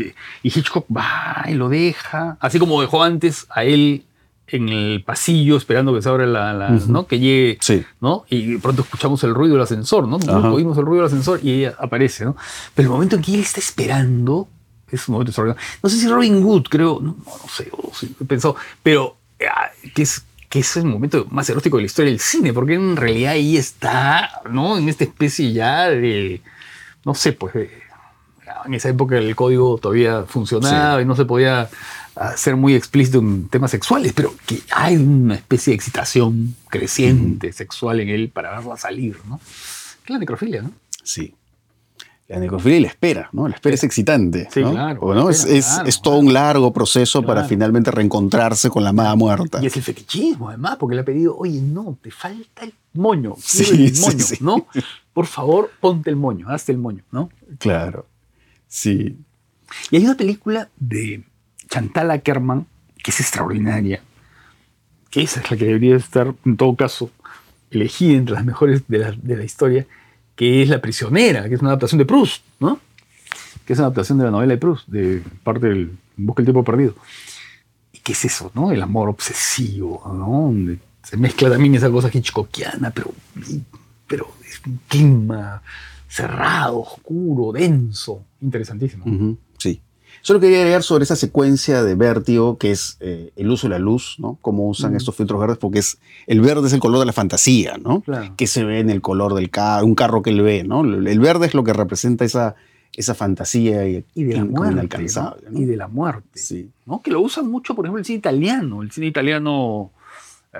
[0.42, 4.04] y Hitchcock va y lo deja, así como dejó antes a él
[4.48, 6.68] en el pasillo esperando que se abra la.
[6.88, 7.06] ¿no?
[7.06, 8.24] que llegue sí, ¿no?
[8.30, 10.16] Y pronto escuchamos el ruido del ascensor, ¿no?
[10.28, 10.52] Ajá.
[10.52, 12.36] Oímos el ruido del ascensor y ella aparece, ¿no?
[12.74, 14.48] Pero el momento en que él está esperando
[14.90, 15.68] es un momento extraordinario.
[15.82, 19.16] No sé si Robin Hood, creo, no, no, no sé, si pensado, pero
[19.50, 22.74] ah, que es que es el momento más erótico de la historia del cine, porque
[22.74, 24.78] en realidad ahí está, ¿no?
[24.78, 26.40] En esta especie ya de,
[27.04, 27.82] no sé, pues, de-
[28.64, 31.68] en esa época el código todavía funcionaba y no se podía
[32.36, 38.00] ser muy explícito en temas sexuales, pero que hay una especie de excitación creciente sexual
[38.00, 39.38] en él para verla salir, ¿no?
[40.04, 40.70] Es la necrofilia, ¿no?
[41.02, 41.34] sí.
[42.28, 43.46] La necrofilia y la espera, ¿no?
[43.46, 44.48] La espera es excitante.
[44.52, 44.72] Sí, ¿no?
[44.72, 45.26] claro, ¿O no?
[45.26, 48.90] la Es, espera, es- claro, es todo un largo proceso para finalmente reencontrarse con la
[48.90, 49.60] amada muerta.
[49.62, 53.36] Y es el fetichismo, además, porque le ha pedido, oye, no, te falta el moño,
[53.38, 54.38] Sí, el sí, moño, sí.
[54.40, 54.66] ¿no?
[55.12, 57.28] Por favor, ponte el moño, hazte el moño, ¿no?
[57.60, 58.06] Claro.
[58.68, 59.18] Sí.
[59.90, 61.24] Y hay una película de
[61.68, 62.66] Chantal Ackerman
[63.02, 64.02] que es extraordinaria,
[65.10, 67.10] que esa es la que debería estar, en todo caso,
[67.70, 69.86] elegida entre las mejores de la, de la historia,
[70.34, 72.80] que es La prisionera, que es una adaptación de Proust, ¿no?
[73.64, 76.64] Que es una adaptación de la novela de Proust, de parte del Busca del tiempo
[76.64, 76.94] perdido.
[77.92, 78.72] ¿Y qué es eso, no?
[78.72, 80.46] El amor obsesivo, ¿no?
[80.46, 83.12] Donde se mezcla también esa cosa hitchcockiana, pero,
[84.06, 85.62] pero es un clima
[86.08, 89.36] cerrado, oscuro, denso, interesantísimo.
[89.58, 89.80] Sí.
[90.22, 93.78] Solo quería agregar sobre esa secuencia de vértigo que es eh, el uso de la
[93.78, 94.38] luz, ¿no?
[94.40, 97.76] Cómo usan estos filtros verdes, porque es el verde es el color de la fantasía,
[97.78, 98.00] ¿no?
[98.00, 98.34] Claro.
[98.36, 100.82] Que se ve en el color del carro, un carro que él ve, ¿no?
[100.82, 102.56] El verde es lo que representa esa,
[102.96, 104.72] esa fantasía y, y de la muerte.
[104.72, 105.50] inalcanzable, ¿no?
[105.52, 105.60] ¿no?
[105.60, 106.38] Y de la muerte.
[106.38, 106.70] Sí.
[106.86, 107.02] ¿no?
[107.02, 108.82] Que lo usan mucho, por ejemplo, el cine italiano.
[108.82, 109.92] El cine italiano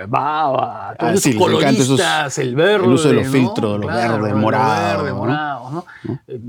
[0.09, 2.85] Baba, todos Ah, esos sí, coloristas, el verde.
[2.87, 3.33] el uso de los ¿no?
[3.33, 5.17] filtros, los verdes, el morados, verde, ¿no?
[5.19, 5.85] morados, ¿no?
[6.05, 6.21] ¿No?
[6.29, 6.41] Eh,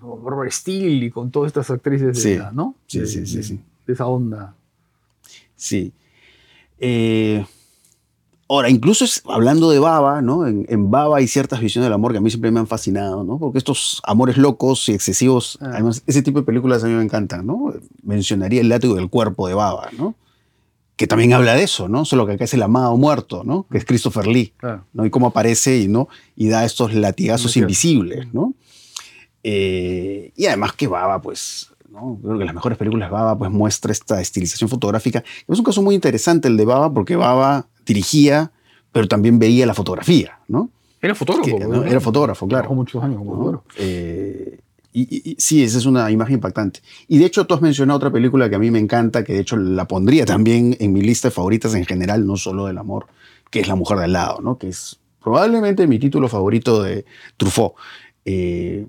[0.00, 2.36] Barbara Steele y con todas estas actrices de, Sí.
[2.38, 2.74] la- ¿no?
[2.86, 3.60] Sí, De- sí, sí, de- sí.
[3.86, 4.54] de esa onda.
[5.56, 5.92] Sí.
[6.80, 7.44] Eh,
[8.48, 10.46] ahora, incluso es- hablando de Baba, ¿no?
[10.46, 13.24] En, en Baba hay ciertas visiones del amor que a mí siempre me han fascinado,
[13.24, 13.38] ¿no?
[13.38, 15.70] Porque estos amores locos y excesivos, Ah.
[15.74, 17.72] además, ese tipo de películas a mí me encantan, ¿no?
[18.02, 20.14] Mencionaría El látigo del cuerpo de Baba, ¿no?
[20.98, 22.04] Que también habla de eso, ¿no?
[22.04, 23.66] Solo que acá es el amado muerto, ¿no?
[23.70, 24.52] Que es Christopher Lee.
[24.92, 25.06] ¿no?
[25.06, 26.08] Y cómo aparece y, ¿no?
[26.36, 28.52] y da estos latigazos invisibles, ¿no?
[29.42, 32.18] Eh, y además que Baba, pues, ¿no?
[32.22, 35.22] Creo que las mejores películas de Baba pues muestra esta estilización fotográfica.
[35.46, 38.50] Es un caso muy interesante el de Baba porque Baba dirigía,
[38.92, 40.70] pero también veía la fotografía, ¿no?
[41.00, 41.44] Era fotógrafo.
[41.58, 41.84] Que- ¿no?
[41.84, 42.62] Era fotógrafo, claro.
[42.62, 43.64] Trabajó muchos años como fotógrafo.
[43.78, 44.58] Eh,
[44.92, 46.80] y, sí, esa es una imagen impactante.
[47.06, 49.40] Y de hecho, tú has mencionado otra película que a mí me encanta, que de
[49.40, 53.06] hecho la pondría también en mi lista de favoritas en general, no solo del amor,
[53.50, 54.58] que es La Mujer de al lado, ¿no?
[54.58, 57.04] Que es probablemente mi título favorito de
[57.36, 57.74] Truffaut.
[58.24, 58.86] Eh,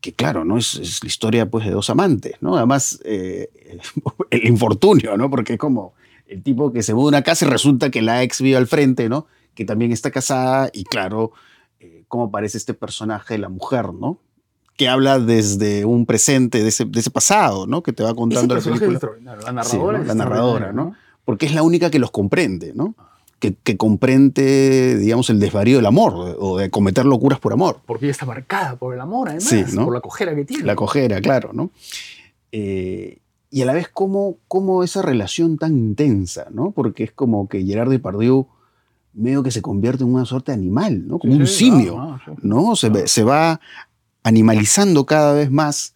[0.00, 0.58] que claro, ¿no?
[0.58, 2.56] Es, la historia pues, de dos amantes, ¿no?
[2.56, 3.48] Además, eh,
[4.30, 5.28] el infortunio, ¿no?
[5.28, 5.94] Porque es como
[6.28, 8.66] el tipo que se muda a una casa y resulta que la ex vive al
[8.66, 9.26] frente, ¿no?
[9.54, 11.32] Que también está casada y claro,
[11.80, 14.18] eh, cómo aparece este personaje la mujer, ¿no?
[14.76, 17.82] Que habla desde un presente, de ese, de ese pasado, ¿no?
[17.82, 19.00] Que te va contando la película.
[19.52, 19.98] La Sí, narradora.
[19.98, 20.02] ¿no?
[20.02, 20.94] es La narradora, ¿no?
[21.24, 22.94] Porque es la única que los comprende, ¿no?
[23.38, 27.80] Que, que comprende, digamos, el desvarío del amor o de cometer locuras por amor.
[27.86, 29.84] Porque ella está marcada por el amor, además, Sí, ¿no?
[29.84, 30.64] por la cojera que tiene.
[30.64, 31.70] La cojera, claro, ¿no?
[32.52, 33.18] Eh,
[33.50, 36.70] y a la vez, cómo, cómo esa relación tan intensa, ¿no?
[36.72, 38.46] Porque es como que Gerard Depardieu
[39.14, 41.18] medio que se convierte en una suerte de animal, ¿no?
[41.18, 42.32] Como Sí, un sí, simio, claro, sí.
[42.42, 42.76] ¿no?
[42.76, 43.06] Se, Claro.
[43.06, 43.60] se va
[44.26, 45.94] animalizando cada vez más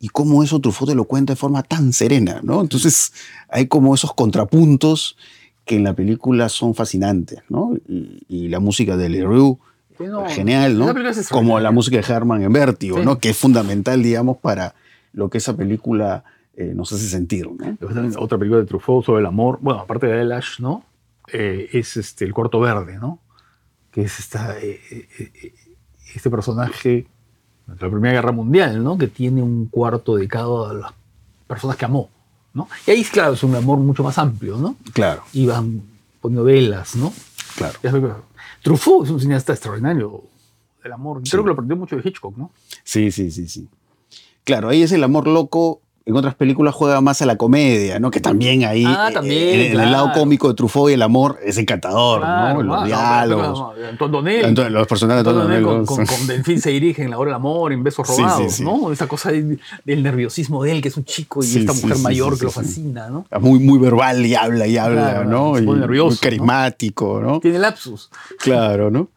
[0.00, 2.62] y cómo eso Truffaut te lo cuenta de forma tan serena, ¿no?
[2.62, 3.12] Entonces
[3.50, 5.18] hay como esos contrapuntos
[5.66, 7.76] que en la película son fascinantes, ¿no?
[7.86, 9.58] Y, y la música de Leroux,
[9.98, 10.90] no, genial, ¿no?
[10.90, 13.04] es Como la música de Herman en Vértigo, Sí.
[13.04, 13.18] ¿no?
[13.18, 14.74] Que es fundamental, digamos, para
[15.12, 16.24] lo que esa película
[16.56, 20.60] eh, nos hace sentir, otra película de Truffaut sobre el amor, bueno, aparte de Elash,
[20.60, 20.82] ¿no?
[21.30, 23.18] Eh, es este, El Cuarto Verde, ¿no?
[23.90, 24.80] Que es esta, eh,
[26.14, 27.06] este personaje
[27.66, 28.96] la Primera Guerra Mundial, ¿no?
[28.96, 30.92] Que tiene un cuarto dedicado a las
[31.46, 32.08] personas que amó,
[32.54, 32.68] ¿no?
[32.86, 34.76] Y ahí, claro, es un amor mucho más amplio, ¿no?
[34.92, 35.82] Claro, Iban
[36.20, 37.12] poniendo velas, ¿no?
[37.56, 38.24] claro.
[38.62, 40.22] Truffaut es un cineasta extraordinario
[40.82, 41.20] del amor.
[41.24, 41.30] Sí.
[41.30, 42.50] Creo que lo aprendió mucho de Hitchcock, ¿no?
[42.82, 43.68] Sí, sí, sí, sí.
[44.44, 45.80] Claro, ahí es el amor loco.
[46.08, 48.12] En otras películas juega más a la comedia, ¿no?
[48.12, 50.20] Que también ahí, Ah, eh, también, en, en el lado claro.
[50.20, 52.62] cómico de Truffaut y el amor es encantador, Claro, ¿no?
[52.62, 53.58] Los ah, no, diálogos.
[53.58, 53.74] no.
[54.46, 57.34] Entonces, los personajes de Donnell con, con, con Delfín se dirige en La Hora del
[57.34, 58.62] Amor, en Besos Sí, sí, Robados, sí.
[58.64, 58.92] ¿no?
[58.92, 61.82] Esa cosa de- del nerviosismo de él, que es un chico, y Sí, esta sí,
[61.82, 62.66] mujer sí, mayor sí, que lo sí, sí.
[62.66, 63.26] fascina, ¿no?
[63.40, 65.58] muy, muy verbal y habla y habla, Claro, ¿no?
[65.58, 66.20] Y nervioso, muy ¿no?
[66.20, 67.40] carismático, ¿no?
[67.40, 68.10] Tiene lapsus.
[68.38, 69.08] Claro, ¿no?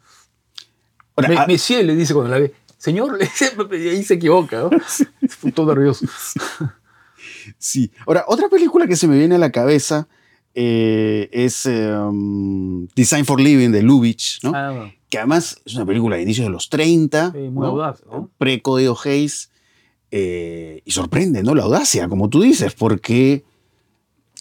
[1.16, 3.20] Ahora, Me- ah, Monsieur le dice cuando la ve, señor,
[3.72, 4.72] ahí se equivoca, ¿no?
[5.54, 6.08] Todo nervioso.
[7.58, 7.92] Sí.
[8.06, 10.08] Ahora, otra película que se me viene a la cabeza
[10.56, 14.52] eh, es um, Design for Living de Lubitsch, ¿no?
[14.56, 14.94] Ah, bueno.
[15.10, 17.68] que además es una película de inicios de los 30, Sí, muy ¿no?
[17.68, 18.30] audaz, ¿no?
[18.38, 19.52] Pre-Código Hayes,
[20.12, 21.54] eh, y sorprende, ¿no?
[21.56, 23.44] La audacia, como tú dices, porque,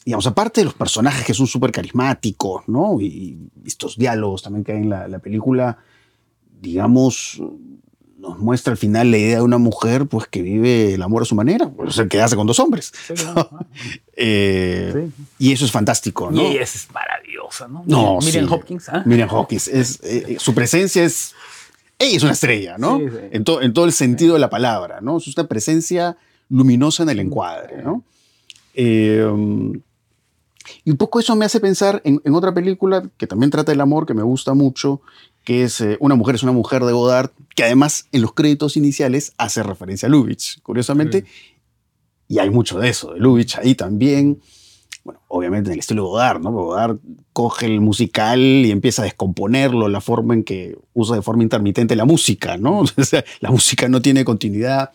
[0.05, 3.01] digamos, aparte de los personajes que son súper carismáticos, ¿no?
[3.01, 5.79] Y, y estos diálogos también que hay en la, la película,
[6.61, 7.41] digamos,
[8.19, 11.25] nos muestra al final la idea de una mujer, pues, que vive el amor a
[11.25, 12.93] su manera, pues, o sea, que hace con dos hombres.
[13.07, 13.49] Sí, claro,
[14.21, 15.25] Eh, sí.
[15.39, 16.43] Y eso es fantástico, ¿no?
[16.43, 17.85] Y ella es maravillosa, ¿no?
[17.87, 18.53] No, Miriam sí.
[18.55, 19.03] Hopkins, ¿ah?
[19.07, 21.35] Miriam Hawkins, es, eh, su presencia es.
[22.01, 23.01] Ella es una estrella, ¿no?
[23.31, 25.19] En, to- en todo el sentido de la palabra, ¿no?
[25.19, 26.17] Es una presencia
[26.49, 28.03] luminosa en el encuadre, ¿no?
[28.75, 29.73] Eh, um,
[30.85, 33.81] y un poco eso me hace pensar en, en otra película que también trata del
[33.81, 35.01] amor, que me gusta mucho,
[35.49, 38.77] que es eh, Una mujer es una mujer de Godard, que además en los créditos
[38.77, 41.25] iniciales hace referencia a Lubitsch, curiosamente.
[42.29, 44.43] Y hay mucho de eso, de Lubitsch ahí también.
[45.05, 46.53] Bueno, obviamente en el estilo de Godard, ¿no?
[46.53, 46.99] Godard
[47.33, 51.97] coge el musical y empieza a descomponerlo, la forma en que usa de forma intermitente
[51.97, 52.81] la música, ¿no?
[52.99, 54.91] O sea, la música no tiene continuidad.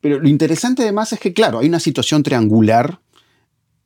[0.00, 2.98] Pero lo interesante además es que, claro, hay una situación triangular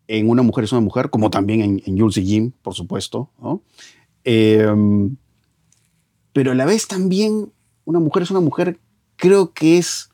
[0.09, 3.29] en Una mujer es una mujer, como también en, en Jules y Jim, por supuesto,
[3.43, 3.61] ¿no?
[4.25, 4.67] Eh,
[6.35, 7.51] pero a la vez también
[7.87, 8.79] Una mujer es una mujer,
[9.17, 10.11] creo que es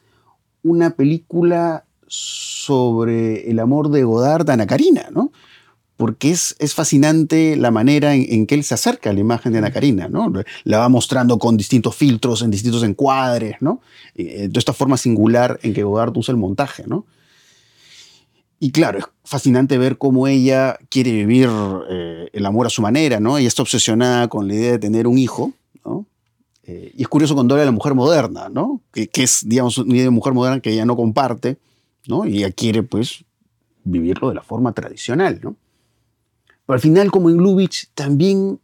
[0.62, 5.30] una película sobre el amor de Godard a Ana Karina, ¿no?
[5.96, 9.58] Porque es, es fascinante la manera en, que él se acerca a la imagen de
[9.58, 10.32] Ana Karina, ¿no?
[10.64, 13.80] La va mostrando con distintos filtros, en distintos encuadres, ¿no?
[14.16, 17.06] Eh, de esta forma singular en que Godard usa el montaje, ¿no?
[18.58, 21.48] Y claro, es fascinante ver cómo ella quiere vivir
[21.88, 23.38] eh, el amor a su manera, ¿no?
[23.38, 25.52] Ella está obsesionada con la idea de tener un hijo,
[25.84, 26.06] ¿no?
[26.70, 28.80] Eh, y es curioso cuando habla de la mujer moderna, ¿no?
[28.92, 31.58] Que, que es, digamos, una idea de mujer moderna que ella no comparte,
[32.06, 32.26] ¿no?
[32.26, 33.24] Y ella quiere, pues,
[33.82, 35.56] vivirlo de la forma tradicional, ¿no?
[36.64, 38.60] Pero al final, como en Lubitsch, también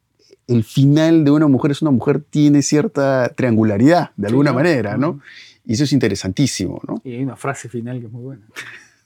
[0.46, 4.57] el final de una mujer es una mujer tiene cierta triangularidad, de alguna ¿no?
[4.57, 5.20] manera, ¿no?
[5.64, 7.00] Y eso es interesantísimo, ¿no?
[7.02, 8.46] Y hay una frase final que es muy buena.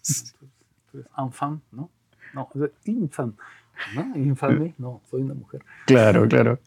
[1.17, 1.89] Enfant, ¿no?
[2.35, 2.49] No,
[2.85, 3.35] infant,
[3.95, 4.15] ¿no?
[4.15, 5.65] Infame, no, soy una mujer.
[5.87, 6.61] Claro, claro.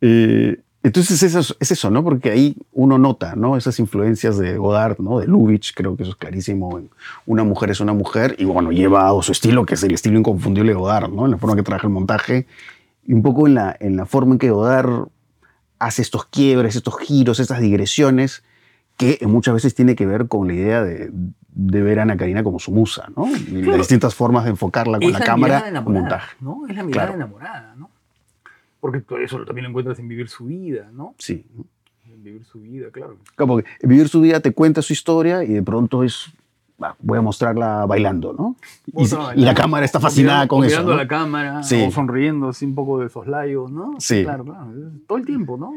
[0.00, 2.02] Eh, Entonces es eso, es eso, ¿no?
[2.02, 3.56] Porque ahí uno nota, ¿no?
[3.56, 5.20] Esas influencias de Godard, ¿no?
[5.20, 6.80] De Lubitsch, creo que eso es clarísimo.
[7.24, 10.72] Una mujer es una mujer y bueno, lleva su estilo, que es el estilo inconfundible
[10.72, 11.24] de Godard, ¿no?
[11.26, 12.46] En la forma que trabaja el montaje
[13.06, 15.06] y un poco en la, en la forma en que Godard
[15.78, 18.42] hace estos quiebres, estos giros, estas digresiones,
[18.96, 21.10] que muchas veces tiene que ver con la idea de,
[21.54, 23.26] de ver a Ana Karina como su musa, ¿no?
[23.28, 23.78] Y las Claro.
[23.78, 26.36] distintas formas de enfocarla con Es la, la cámara, mirada el enamorada, montaje.
[26.40, 26.66] ¿no?
[26.68, 27.14] Es la mirada Claro.
[27.22, 27.90] enamorada, ¿no?
[28.82, 31.14] Porque eso también lo encuentras en Vivir su vida, ¿no?
[31.16, 31.46] Sí.
[32.04, 33.16] En Vivir su vida, claro.
[33.36, 36.32] Como que vivir su vida te cuenta su historia y de pronto es,
[36.82, 38.56] "Va, voy a mostrarla bailando, ¿no?
[38.86, 39.06] Y,
[39.44, 40.72] la cámara está fascinada con eso.
[40.72, 40.98] Mirando ¿no?
[40.98, 41.80] a la cámara, Sí.
[41.86, 43.94] o sonriendo así un poco de soslayo, ¿no?
[44.00, 44.24] Sí.
[44.24, 44.66] Claro, claro.
[45.06, 45.74] Todo el tiempo, ¿no?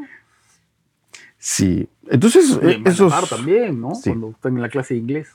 [1.38, 1.88] Sí.
[2.08, 3.08] Entonces, Y eh, en esos...
[3.10, 3.94] Malabar también, ¿no?
[3.94, 4.10] Sí.
[4.10, 5.28] Cuando está en la clase de inglés,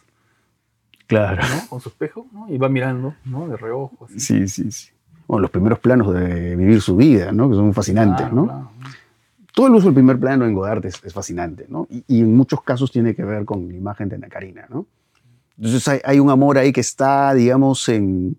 [1.07, 1.41] Claro.
[1.41, 1.67] ¿no?
[1.69, 2.47] Con su espejo, ¿no?
[2.49, 3.47] Y va mirando, ¿no?
[3.47, 4.05] De reojo.
[4.05, 4.19] Así.
[4.19, 4.89] Sí, sí, sí.
[5.31, 7.49] Bueno, los primeros planos de vivir su vida, ¿no?
[7.49, 8.43] Que son fascinantes, Claro, ¿no?
[8.47, 8.71] claro.
[9.53, 11.87] Todo el uso del primer plano en Godard es, es fascinante, ¿no?
[11.89, 14.87] Y, y en muchos casos tiene que ver con la imagen de Ana Karina, ¿no?
[15.55, 18.35] Entonces hay, hay un amor ahí que está, digamos, en,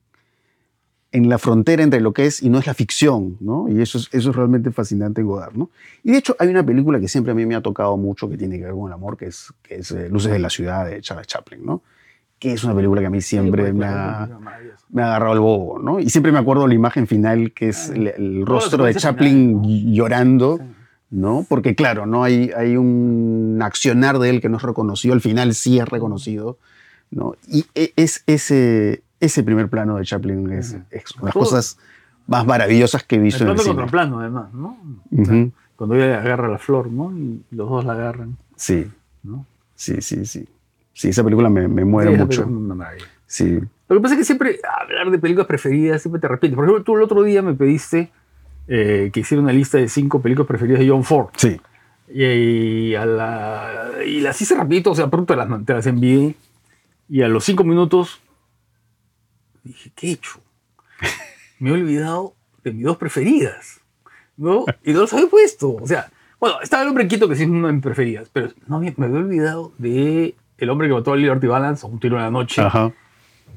[1.12, 3.70] en la frontera entre lo que es y no es la ficción, ¿no?
[3.70, 5.70] Y eso es, eso es realmente fascinante en Godard, ¿no?
[6.04, 8.36] Y de hecho hay una película que siempre a mí me ha tocado mucho que
[8.36, 10.84] tiene que ver con el amor, que es, que es eh, Luces de la Ciudad
[10.84, 11.80] de Charles Chaplin, ¿no?
[12.42, 14.28] Que es una película que a mí siempre Sí, me, ha,
[14.90, 16.00] me ha agarrado el bobo, ¿no?
[16.00, 20.56] Y siempre me acuerdo la imagen final, que es el, rostro de Chaplin final, llorando,
[20.58, 20.64] Sí.
[21.10, 21.46] ¿no?
[21.48, 25.54] Porque claro, no hay, hay un accionar de él que no es reconocido, al final
[25.54, 26.58] sí es reconocido,
[27.12, 27.34] ¿no?
[27.46, 31.78] Y e- es ese, ese primer plano de Chaplin es, es una de las cosas
[32.26, 33.74] más maravillosas que he visto El en el cine.
[33.76, 34.76] contra plano, además, ¿no?
[35.12, 35.52] Ujú.
[35.76, 37.16] Cuando ella agarra la flor, ¿no?
[37.16, 38.90] Y los dos la agarran, Sí,
[39.22, 39.46] ¿no?
[39.76, 40.48] sí, sí, sí.
[40.92, 42.48] Sí, esa película me, me muere Sí, mucho.
[43.26, 46.54] Sí, Lo que pasa es que siempre hablar de películas preferidas siempre te repite.
[46.54, 48.10] Por ejemplo, tú el otro día me pediste
[48.68, 51.28] eh, que hiciera una lista de cinco películas preferidas de John Ford.
[51.36, 51.60] sí.
[52.14, 52.24] Y,
[52.90, 56.34] y a la, y las hice rapidito, o sea, pronto te las, te las envié.
[57.08, 58.20] Y a los cinco minutos
[59.64, 60.40] dije, ¿qué he hecho?
[61.58, 62.34] Me he olvidado
[62.64, 63.80] de mis dos preferidas.
[64.36, 64.64] ¿No?
[64.84, 65.74] Y no las había puesto.
[65.74, 68.48] O sea, bueno, estaba el hombre quieto que sí es una de mis preferidas, pero
[68.66, 72.16] no, me me había olvidado de El hombre que mató a Liberty Balance, Un tiro
[72.16, 72.92] en la noche Ajá.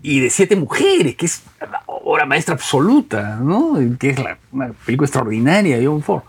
[0.01, 3.77] y de Siete Mujeres, que es la obra maestra absoluta, ¿no?
[3.99, 6.23] Que es la- una película extraordinaria de John Ford.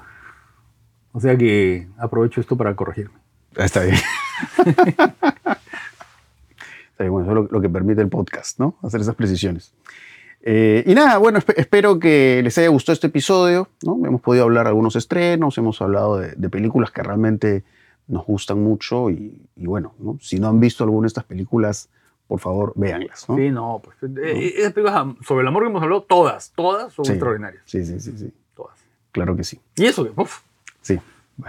[1.13, 3.15] O sea que aprovecho esto para corregirme.
[3.57, 3.97] Ah, Está bien.
[6.91, 8.77] Está bien, bueno, eso es lo, lo que permite el podcast, ¿no?
[8.83, 9.73] Hacer esas precisiones.
[10.43, 13.99] Eh, y nada, bueno, espe- espero que les haya gustado este episodio, ¿no?
[14.07, 17.65] Hemos podido hablar de algunos estrenos, hemos hablado de, de películas que realmente
[18.09, 20.19] nos gustan mucho y, y bueno, ¿no?
[20.21, 21.89] si no han visto alguna de estas películas,
[22.29, 23.37] por favor, véanlas, ¿no?
[23.37, 23.97] Sí, no, pues.
[24.19, 27.13] eh, esas películas sobre el amor que hemos hablado, todas, todas son Sí.
[27.13, 27.63] extraordinarias.
[27.67, 28.77] Sí, sí, sí, sí, Todas.
[29.13, 29.61] claro que sí.
[29.77, 30.41] Y eso que, uf,
[30.83, 30.99] Sí.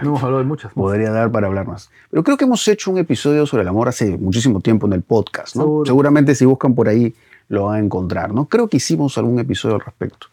[0.00, 0.72] hemos hablado de muchas.
[0.72, 1.90] podría dar para hablar más.
[2.10, 5.02] Pero creo que hemos hecho un episodio sobre el amor hace muchísimo tiempo en el
[5.02, 5.62] podcast, ¿no?
[5.62, 5.86] Seguro.
[5.86, 7.14] Seguramente si buscan por ahí
[7.48, 8.44] lo van a encontrar, ¿no?
[8.46, 10.26] Creo que hicimos algún episodio al respecto.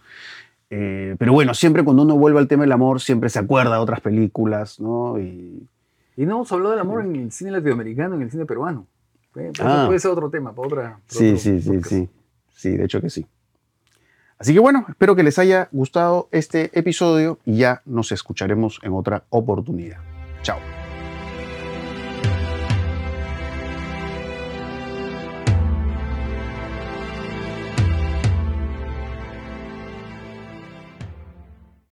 [0.70, 3.80] Eh, pero bueno, siempre cuando uno vuelve al tema del amor, siempre se acuerda de
[3.80, 5.18] otras películas, ¿no?
[5.20, 5.68] Y,
[6.18, 8.88] Y no hemos hablado del amor en el cine latinoamericano, en el cine peruano.
[9.36, 9.84] Eh, Eso Ah.
[9.88, 10.82] puede ser otro tema, para otra.
[10.82, 12.10] para sí, otro sí, sí, sí.
[12.56, 13.26] Sí, de hecho que sí.
[14.38, 18.94] Así que bueno, espero que les haya gustado este episodio y ya nos escucharemos en
[18.94, 19.98] otra oportunidad.
[20.42, 20.60] Chao.